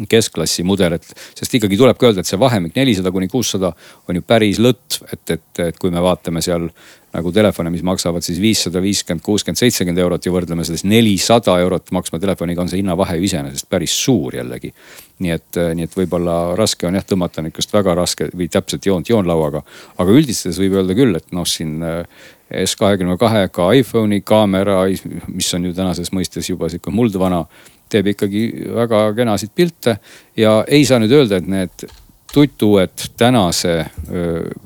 [0.09, 3.73] keskklassi mudel, et sest ikkagi tuleb ka öelda, et see vahemik nelisada kuni kuussada
[4.09, 6.69] on ju päris lõtv, et, et, et kui me vaatame seal
[7.13, 11.93] nagu telefone, mis maksavad siis viissada viiskümmend, kuuskümmend, seitsekümmend eurot ja võrdleme sellest nelisada eurot
[11.93, 14.73] maksma telefoniga, on see hinnavahe ju iseenesest päris suur jällegi.
[15.23, 19.09] nii et, nii et võib-olla raske on jah tõmmata nihukest väga raske või täpset joont
[19.09, 19.63] joonlauaga.
[19.99, 22.07] aga üldistades võib öelda küll, et noh, siin äh,
[22.53, 24.83] S kahekümne kahega iPhone'i kaamera,
[25.33, 27.47] mis on ju tänases mõistes juba sihuke muldvana
[27.93, 29.99] teeb ikkagi väga kenasid pilte
[30.37, 31.87] ja ei saa nüüd öelda, et need
[32.33, 33.85] tuttuued tänase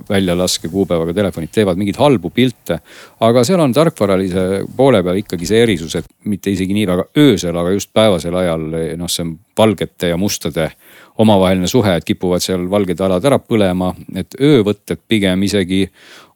[0.09, 2.79] väljalaske kuupäevaga telefonid teevad mingeid halbu pilte.
[3.20, 4.45] aga seal on tarkvaralise
[4.77, 8.68] poole peal ikkagi see erisus, et mitte isegi nii väga öösel, aga just päevasel ajal
[8.97, 10.70] noh, see on valgete ja mustade
[11.18, 15.87] omavaheline suhe, et kipuvad seal valged alad ära põlema, et öövõtted pigem isegi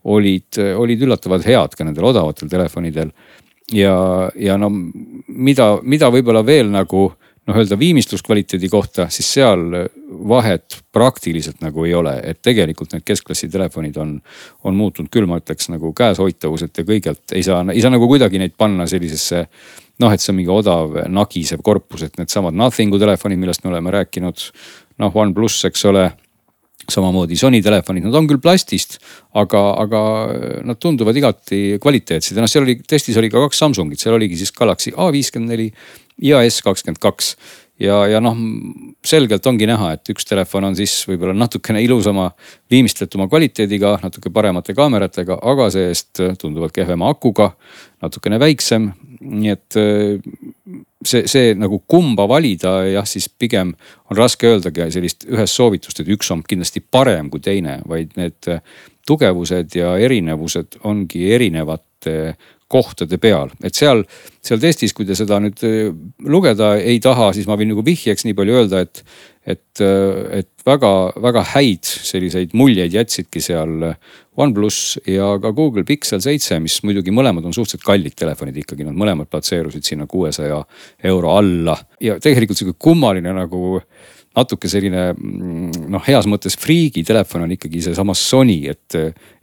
[0.04, 3.14] olid, olid üllatavalt head ka nendel odavatel telefonidel
[3.72, 3.96] ja,
[4.34, 7.08] ja no mida, mida võib-olla veel nagu
[7.50, 9.64] noh, öelda viimistluskvaliteedi kohta, siis seal
[10.28, 14.16] vahet praktiliselt nagu ei ole, et tegelikult need keskklassi telefonid on,
[14.64, 18.42] on muutunud küll, ma ütleks nagu käeshoitavuselt ja kõigelt ei saa, ei saa nagu kuidagi
[18.42, 19.46] neid panna sellisesse
[20.00, 23.92] noh, et see on mingi odav nagisev korpus, et needsamad Nothing'u telefonid, millest me oleme
[23.94, 24.50] rääkinud.
[25.00, 26.10] noh, OnePlus, eks ole
[26.92, 28.98] samamoodi Sony telefonid, nad on küll plastist,
[29.38, 30.02] aga, aga
[30.66, 34.38] nad tunduvad igati kvaliteetsed ja noh, seal oli testis oli ka kaks Samsungit, seal oligi
[34.40, 35.70] siis Galaxy A54
[36.30, 37.34] ja S22
[37.80, 38.36] ja, ja noh,
[39.06, 42.28] selgelt ongi näha, et üks telefon on siis võib-olla natukene ilusama,
[42.70, 47.52] viimistletuma kvaliteediga, natuke paremate kaameratega, aga see-eest tunduvalt kehvema akuga,
[48.04, 48.92] natukene väiksem.
[49.20, 49.76] nii et
[51.04, 53.74] see, see nagu kumba valida, jah, siis pigem
[54.10, 58.50] on raske öeldagi sellist ühest soovitust, et üks on kindlasti parem kui teine, vaid need
[59.08, 62.16] tugevused ja erinevused ongi erinevate
[62.70, 64.04] kohtade peal, et seal,
[64.44, 65.90] seal testis, kui te seda nüüd äh,
[66.30, 69.02] lugeda ei taha, siis ma võin nagu vihjeks nii palju öelda, et,
[69.42, 73.90] et, äh, et väga-väga häid selliseid muljeid jätsidki seal
[74.40, 78.96] OnePlus ja ka Google Pixel seitse, mis muidugi mõlemad on suhteliselt kallid telefonid ikkagi, nad
[78.96, 80.62] mõlemad platseerusid sinna kuuesaja
[81.10, 81.76] euro alla.
[82.00, 83.80] Ja tegelikult sihuke kummaline nagu
[84.36, 88.98] natuke selline mm, noh, heas mõttes friigi telefon on ikkagi seesama Sony, et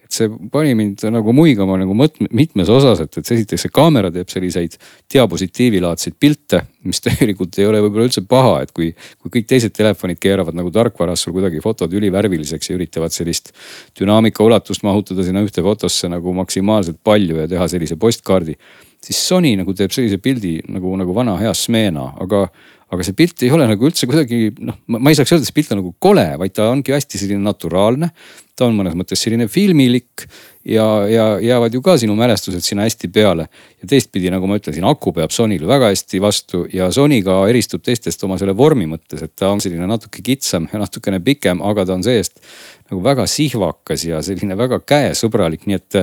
[0.08, 4.32] et see pani mind nagu muigama nagu mitmes osas, et, et esiteks see kaamera teeb
[4.32, 4.78] selliseid
[5.14, 10.22] diapositiivilaadseid pilte, mis tegelikult ei ole võib-olla üldse paha, et kui, kui kõik teised telefonid
[10.24, 13.52] keeravad nagu tarkvaras sul kuidagi fotod ülivärviliseks ja üritavad sellist
[14.00, 18.56] dünaamika ulatust mahutada sinna ühte fotosse nagu maksimaalselt palju ja teha sellise postkaardi.
[19.04, 22.48] siis Sony nagu teeb sellise pildi nagu, nagu vana hea Smena, aga
[22.94, 25.58] aga see pilt ei ole nagu üldse kuidagi noh, ma ei saaks öelda, et see
[25.60, 28.12] pilt on nagu kole, vaid ta ongi hästi selline naturaalne
[28.58, 30.24] ta on mõnes mõttes selline filmilik
[30.66, 33.48] ja, ja jäävad ju ka sinu mälestused sinna hästi peale.
[33.82, 37.86] ja teistpidi, nagu ma ütlesin, aku peab Sonyl väga hästi vastu ja Sony ka eristub
[37.86, 41.86] teistest oma selle vormi mõttes, et ta on selline natuke kitsam ja natukene pikem, aga
[41.86, 42.42] ta on see-eest
[42.90, 46.02] nagu väga sihvakas ja selline väga käesõbralik, nii et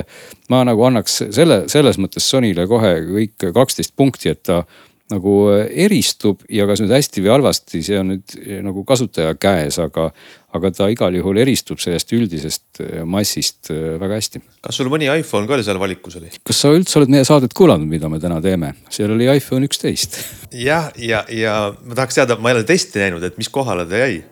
[0.49, 4.63] ma nagu annaks selle, selles mõttes Sonyle kohe kõik kaksteist punkti, et ta
[5.13, 5.33] nagu
[5.69, 8.35] eristub ja kas nüüd hästi või halvasti, see on nüüd
[8.65, 10.07] nagu kasutaja käes, aga,
[10.57, 14.41] aga ta igal juhul eristub sellest üldisest äh, massist äh, väga hästi.
[14.65, 16.31] kas sul mõni iPhone ka seal valikus oli?
[16.41, 18.73] kas sa üldse oled meie saadet kuulanud, mida me täna teeme?
[18.89, 20.17] seal oli iPhone üksteist.
[20.51, 23.85] jah, ja, ja, ja ma tahaks teada, ma ei ole testi näinud, et mis kohale
[23.89, 24.23] ta jäi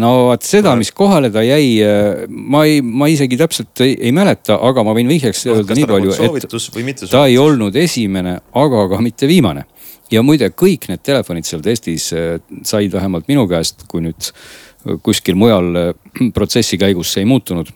[0.00, 4.12] no vot seda, mis kohale ta jäi, äh, ma ei, ma isegi täpselt ei, ei
[4.16, 8.86] mäleta, aga ma võin vihjeks no, öelda nii palju, et ta ei olnud esimene, aga
[8.94, 9.66] ka mitte viimane.
[10.12, 14.32] ja muide, kõik need telefonid seal testis said vähemalt minu käest, kui nüüd
[15.02, 15.94] kuskil mujal äh,
[16.36, 17.72] protsessi käigus see ei muutunud.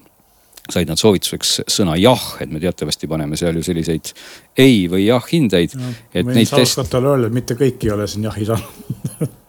[0.67, 4.11] said nad soovituseks sõna jah, et me teatavasti paneme seal ju selliseid
[4.59, 5.93] ei või jah hindeid no,.
[6.11, 6.83] et neid test-.
[6.91, 9.29] talle öelda, et mitte kõik ei ole siin jahi saanud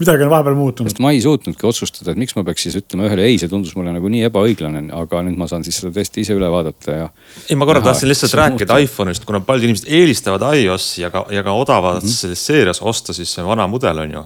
[0.00, 1.00] midagi on vahepeal muutunud.
[1.02, 3.94] ma ei suutnudki otsustada, et miks ma peaks siis ütlema ühele ei, see tundus mulle
[3.94, 7.08] nagu nii ebaõiglane, aga nüüd ma saan siis seda testi ise üle vaadata ja.
[7.48, 8.88] ei, ma korra tahtsin lihtsalt rääkida muutu.
[8.88, 12.20] iPhone'ist, kuna paljud inimesed eelistavad iOS-i ja ka, ja ka odavas mm -hmm.
[12.24, 14.24] selles seerias osta siis see vana mudel on ju,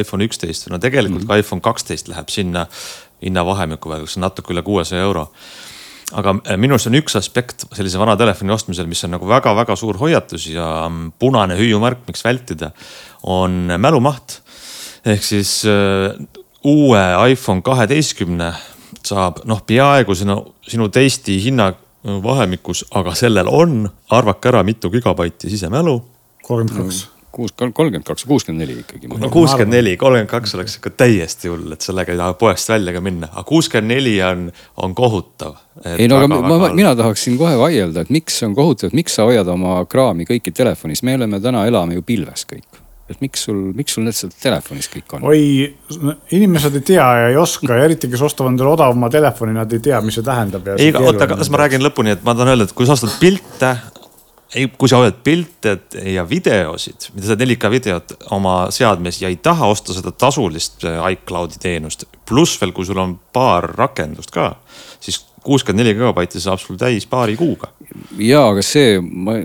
[0.00, 1.36] iPhone üksteist, no tegelikult mm -hmm.
[1.36, 2.66] ka iPhone kaksteist läheb sinna
[3.22, 5.30] hinnavahemikku peale, kus on natuke üle kuuesaja euro
[6.14, 9.76] aga äh, minu arust on üks aspekt sellise vana telefoni ostmisel, mis on nagu väga-väga
[9.78, 12.70] suur hoiatus ja mm, punane hüüumärk, miks vältida,
[13.22, 14.40] on mälumaht
[15.06, 16.16] ehk siis äh,
[16.66, 18.52] uue iPhone kaheteistkümne
[19.06, 21.72] saab noh, peaaegu sinu, sinu testi hinna
[22.22, 23.82] vahemikus, aga sellel on,
[24.14, 26.00] arvake ära, mitu gigabaiti sisemälu.
[26.46, 29.08] kolmkümmend kaks kuus, kolmkümmend kaks, kuuskümmend neli ikkagi.
[29.08, 32.94] no kuuskümmend neli, kolmkümmend kaks oleks ikka täiesti hull, et sellega ei taha poest välja
[32.96, 34.48] ka minna, aga kuuskümmend neli on,
[34.82, 35.58] on kohutav.
[35.96, 39.18] ei no aga ma, ma, mina tahaksin kohe vaielda, et miks on kohutav, et miks
[39.18, 43.46] sa hoiad oma kraami kõiki telefonis, me oleme täna, elame ju pilves kõik et miks
[43.46, 45.26] sul, miks sul need seal telefonis kõik on?
[45.30, 45.42] oi,
[46.34, 49.82] inimesed ei tea ja ei oska ja eriti, kes ostavad endale odavama telefoni, nad ei
[49.84, 50.72] tea, mis see tähendab.
[50.76, 53.76] ei, oota, kas ma räägin lõpuni, et ma tahan öelda, et kui sa ostad pilte,
[54.56, 55.76] ei, kui sa hoiad pilte
[56.06, 60.98] ja videosid, mida sa 4K videot oma seadmes ja ei taha osta seda tasulist äh,
[61.16, 64.52] iCloudi teenust, pluss veel, kui sul on paar rakendust ka,
[64.98, 67.70] siis kuuskümmend neli gigabaiti saab sul täis paari kuuga.
[68.18, 68.96] ja, aga see,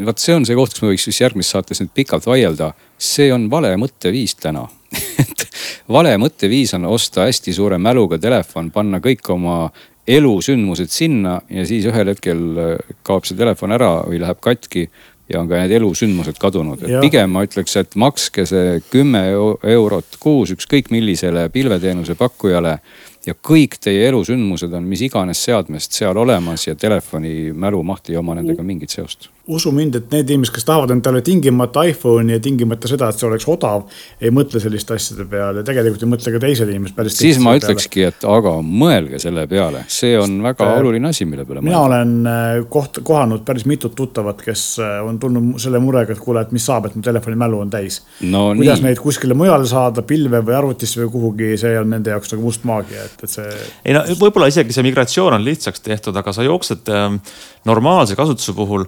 [0.06, 2.72] vot see on see koht, kus me võiks siis järgmises saates nüüd pikalt vaielda.
[3.02, 4.68] See on vale mõtteviis täna.
[5.22, 5.46] Et
[5.90, 9.64] vale mõtteviis on osta hästi suure mäluga telefon, panna kõik oma
[10.08, 14.88] elusündmused sinna ja siis ühel hetkel äh, kaob see telefon ära või läheb katki
[15.32, 20.52] ja on ka need elusündmused kadunud, pigem ma ütleks, et makske see kümme eurot kuus
[20.56, 22.78] ükskõik millisele pilveteenuse pakkujale
[23.28, 28.36] ja kõik teie elusündmused on mis iganes seadmest seal olemas ja telefoni mälumaht ei oma
[28.38, 32.90] nendega mingit seost usu mind, et need inimesed, kes tahavad endale tingimata iPhone'i ja tingimata
[32.92, 33.86] seda, et see oleks odav,
[34.22, 37.18] ei mõtle selliste asjade peale, tegelikult ei mõtle ka teised inimesed päris.
[37.20, 41.46] siis ma ütlekski, et aga mõelge selle peale, see on väga äh, oluline asi, mille
[41.48, 41.88] peale mina mõelda.
[41.90, 46.44] olen äh, koht-, kohanud päris mitut tuttavat, kes äh, on tulnud selle murega, et kuule,
[46.46, 48.50] et mis saab, et mu telefoni mälu on täis no,.
[48.56, 48.90] kuidas nii.
[48.90, 52.68] neid kuskile mujale saada, pilve või arvutisse või kuhugi, see on nende jaoks nagu must
[52.68, 53.48] maagia, et, et see.
[53.86, 57.10] ei no võib-olla isegi see migratsioon on lihtsaks tehtud, aga sa jooksed äh,
[57.68, 58.88] normaalse kasutuse puhul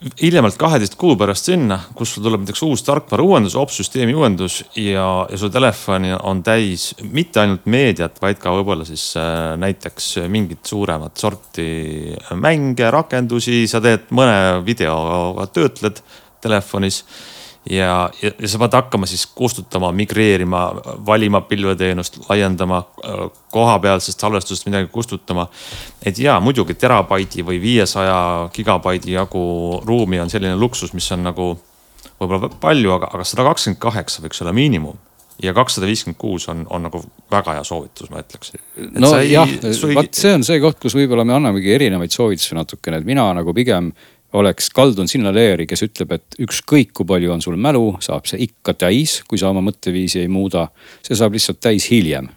[0.00, 5.26] hiljemalt kaheteist kuu pärast sinna, kus sul tuleb näiteks uus tarkvara uuendus, opsüsteemi uuendus ja,
[5.28, 10.64] ja su telefon on täis mitte ainult meediat, vaid ka võib-olla siis äh, näiteks mingit
[10.72, 11.68] suuremat sorti
[12.40, 16.00] mänge, rakendusi, sa teed mõne videoga, töötled
[16.40, 17.02] telefonis
[17.70, 20.62] ja, ja, ja sa pead hakkama siis kustutama, migreerima,
[21.06, 25.48] valima pilveteenust, laiendama, äh, kohapealsest salvestusest midagi kustutama.
[26.04, 31.52] et ja muidugi terabaidi või viiesaja gigabaidi jagu ruumi on selline luksus, mis on nagu
[32.20, 34.98] võib-olla palju, aga, aga sada kakskümmend kaheksa võiks olla miinimum
[35.42, 37.02] ja kakssada viiskümmend kuus on, on nagu
[37.32, 38.60] väga hea soovitus, ma ütleksin.
[39.00, 39.48] no ei, jah,
[39.94, 43.54] vot see on see koht, kus võib-olla me annamegi erinevaid soovitusi natukene, et mina nagu
[43.56, 43.92] pigem
[44.32, 48.42] oleks kaldun sinna leeri, kes ütleb, et ükskõik kui palju on sul mälu, saab see
[48.46, 50.68] ikka täis, kui sa oma mõtteviisi ei muuda.
[51.02, 52.28] see saab lihtsalt täis hiljem.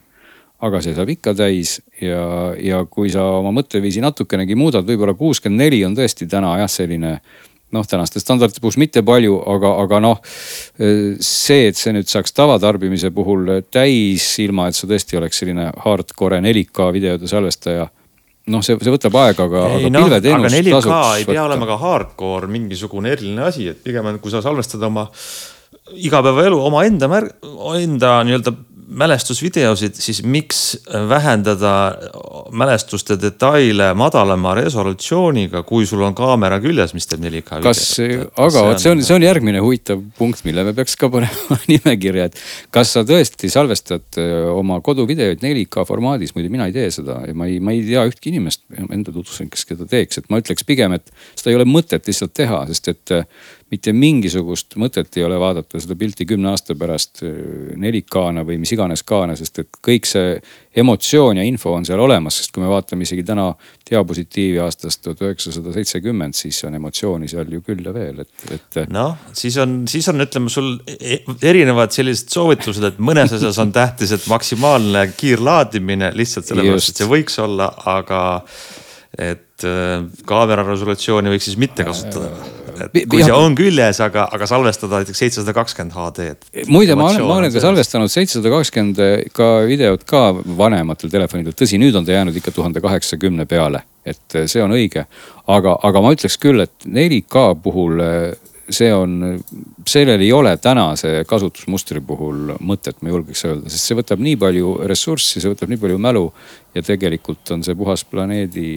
[0.64, 5.60] aga see saab ikka täis ja, ja kui sa oma mõtteviisi natukenegi muudad, võib-olla kuuskümmend
[5.60, 7.20] neli on tõesti täna jah, selline
[7.74, 10.22] noh, tänaste standardite puhul mitte palju, aga, aga noh.
[11.20, 16.40] see, et see nüüd saaks tavatarbimise puhul täis, ilma et sa tõesti oleks selline hardcore
[16.42, 17.90] 4K videode salvestaja
[18.52, 20.90] noh, see, see võtab aega, aga, aga no, pilveteenus tasuks.
[20.90, 24.44] aga 4K ei pea olema ka hardcore mingisugune eriline asi, et pigem on, kui sa
[24.44, 25.08] salvestad oma
[25.94, 27.34] igapäevaelu omaenda märg-,
[27.80, 28.56] enda nii-öelda
[28.88, 30.62] mälestusvideosid, siis miks
[31.10, 31.74] vähendada
[32.52, 37.68] mälestuste detaile madalama resolutsiooniga, kui sul on kaamera küljes, mis teeb 4K videot.
[37.68, 37.84] kas,
[38.46, 42.30] aga vot see on, see on järgmine huvitav punkt, mille me peaks ka panema nimekirja,
[42.30, 42.40] et
[42.74, 44.20] kas sa tõesti salvestad
[44.54, 48.06] oma koduvideoid 4K formaadis, muidu mina ei tee seda ja ma ei, ma ei tea
[48.10, 51.68] ühtki inimest enda tutvustan, kes seda teeks, et ma ütleks pigem, et seda ei ole
[51.70, 53.18] mõtet lihtsalt teha, sest et
[53.74, 59.02] mitte mingisugust mõtet ei ole vaadata seda pilti kümne aasta pärast 4K-na või mis iganes
[59.08, 60.36] K-na, sest et kõik see
[60.78, 63.50] emotsioon ja info on seal olemas, sest kui me vaatame isegi täna
[63.90, 68.80] diapositiivi aastast tuhat üheksasada seitsekümmend, siis on emotsiooni seal ju küll ja veel, et, et.
[68.94, 73.74] noh, siis on, siis on, ütleme sul e-, erinevad sellised soovitused, et mõnes asjas on
[73.74, 78.24] tähtis, et maksimaalne kiirlaadimine lihtsalt sellepärast, et see võiks olla, aga
[79.14, 82.32] et äh, kaamera resolutsiooni võiks siis mitte kasutada.
[83.10, 86.68] Kui see on küljes, aga, aga salvestada näiteks seitsesada kakskümmend HD-d.
[86.72, 89.02] muide, ma olen, ma olen ka salvestanud seitsesada kakskümmend
[89.36, 90.26] ka videot ka
[90.58, 95.06] vanematel telefonidel, tõsi, nüüd on ta jäänud ikka tuhande kaheksakümne peale et see on õige.
[95.48, 98.02] aga, aga ma ütleks küll, et 4K puhul
[98.74, 99.40] see on,
[99.88, 104.76] sellel ei ole tänase kasutusmustri puhul mõtet, ma julgeks öelda, sest see võtab nii palju
[104.90, 106.28] ressurssi, see võtab nii palju mälu
[106.76, 108.68] ja tegelikult on see puhas planeedi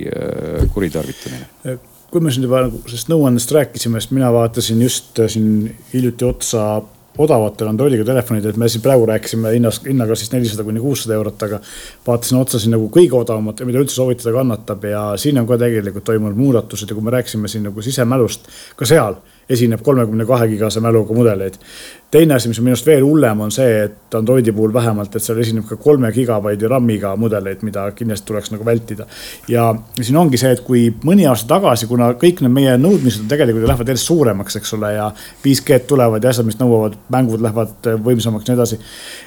[0.75, 1.77] kuritarvitamine.
[2.11, 6.29] Kui me siin juba nagu sellest nõuandest rääkisime, siis mina vaatasin just äh, siin hiljuti
[6.29, 6.67] otsa
[7.19, 11.43] odavatele Androidiga telefonid, et me siin praegu rääkisime hinnas, hinnaga siis nelisada kuni kuussada eurot,
[11.47, 11.61] aga
[12.07, 16.05] vaatasin otsa siin nagu kõige odavamat mida üldse soovitada kannatab ja siin on ka tegelikult
[16.05, 19.17] toimunud muudatused ja kui me rääkisime siin nagu sisemälust, ka seal
[19.51, 21.55] esineb kolmekümne kahe gigase mäluga mudeleid.
[22.11, 25.23] teine asi, mis on minu arust veel hullem, on see, et Androidi puhul vähemalt, et
[25.23, 29.07] seal esineb ka kolme gigabaidi RAM-iga mudeleid, mida kindlasti tuleks nagu vältida.
[29.49, 33.69] ja siin ongi see, et kui mõni aasta tagasi, kuna kõik need meie nõudmised tegelikult
[33.69, 35.11] lähevad järjest suuremaks, eks ole, ja
[35.45, 38.81] 5G-d tulevad ja asjad, mis nõuavad, mängud lähevad võimsamaks ja nii edasi.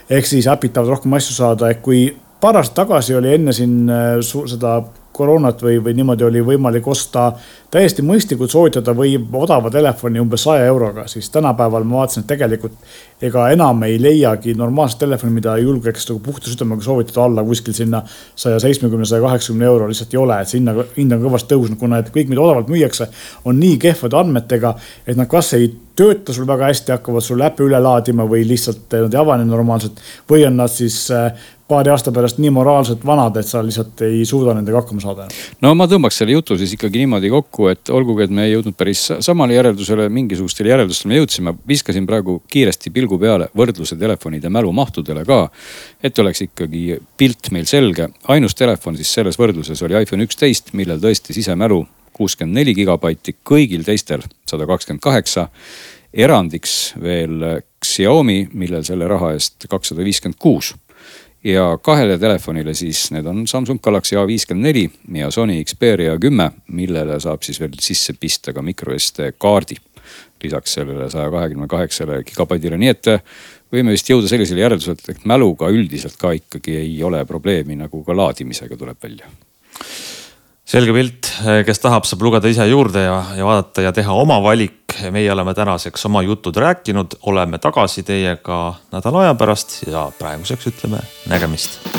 [0.10, 2.08] ehk siis äpid tahavad rohkem asju saada, ehk kui
[2.42, 4.80] paar aastat tagasi oli enne siin äh, seda
[5.20, 7.32] koroonat või, või niimoodi oli võimalik osta
[7.72, 12.78] täiesti mõistlikult soovitada või odava telefoni umbes saja euroga, siis tänapäeval ma vaatasin, et tegelikult
[13.22, 18.02] ega enam ei leiagi normaalset telefoni, mida julgeks nagu puhta südamega soovitada alla kuskil sinna
[18.36, 21.82] saja seitsmekümne, saja kaheksakümne euro lihtsalt ei ole, et see hinna, hind on kõvasti tõusnud,
[21.82, 23.10] kuna et kõik, mida odavalt müüakse,
[23.46, 24.74] on nii kehvade andmetega,
[25.06, 28.88] et nad kas ei tööta sul väga hästi, hakkavad sul äppe üle laadima või lihtsalt
[28.96, 30.00] nad ei avane normaalselt
[30.30, 31.34] või on nad siis äh,
[31.70, 35.28] paari aasta pärast nii moraalselt vanad, et sa lihtsalt ei suuda nendega hakkama saada.
[35.62, 38.78] no ma tõmbaks selle jutu siis ikkagi niimoodi kokku, et olgugi, et me ei jõudnud
[38.78, 45.26] päris samale järeldusele, mingisugustele järeldustele me jõudsime, viskasin praegu kiiresti pilgu peale võrdluse telefonide mälumahtudele
[45.30, 45.40] ka.
[46.04, 51.00] et oleks ikkagi pilt meil selge, ainus telefon siis selles võrdluses oli iPhone üksteist, millel
[51.00, 51.84] tõesti sisemälu
[52.18, 55.48] kuuskümmend neli gigabaiti, kõigil teistel sada kakskümmend kaheksa
[56.14, 60.74] erandiks veel Xiaomi, millel selle raha eest kakssada viiskümmend kuus
[61.44, 67.44] ja kahele telefonile siis, need on Samsung Galaxy A54 ja Sony Xperia kümme, millele saab
[67.48, 69.76] siis veel sisse pista ka microSD kaardi.
[70.44, 73.24] lisaks sellele saja kahekümne kaheksale gigabaidile, nii et äh,
[73.76, 78.16] võime vist jõuda sellisele järeldusele, et mäluga üldiselt ka ikkagi ei ole probleemi, nagu ka
[78.16, 79.28] laadimisega tuleb välja
[80.70, 81.32] selge pilt,
[81.66, 84.76] kes tahab, saab lugeda ise juurde ja, ja vaadata ja teha oma valik.
[85.12, 88.60] meie oleme tänaseks oma jutud rääkinud, oleme tagasi teiega
[88.92, 91.99] nädala aja pärast ja praeguseks ütleme nägemist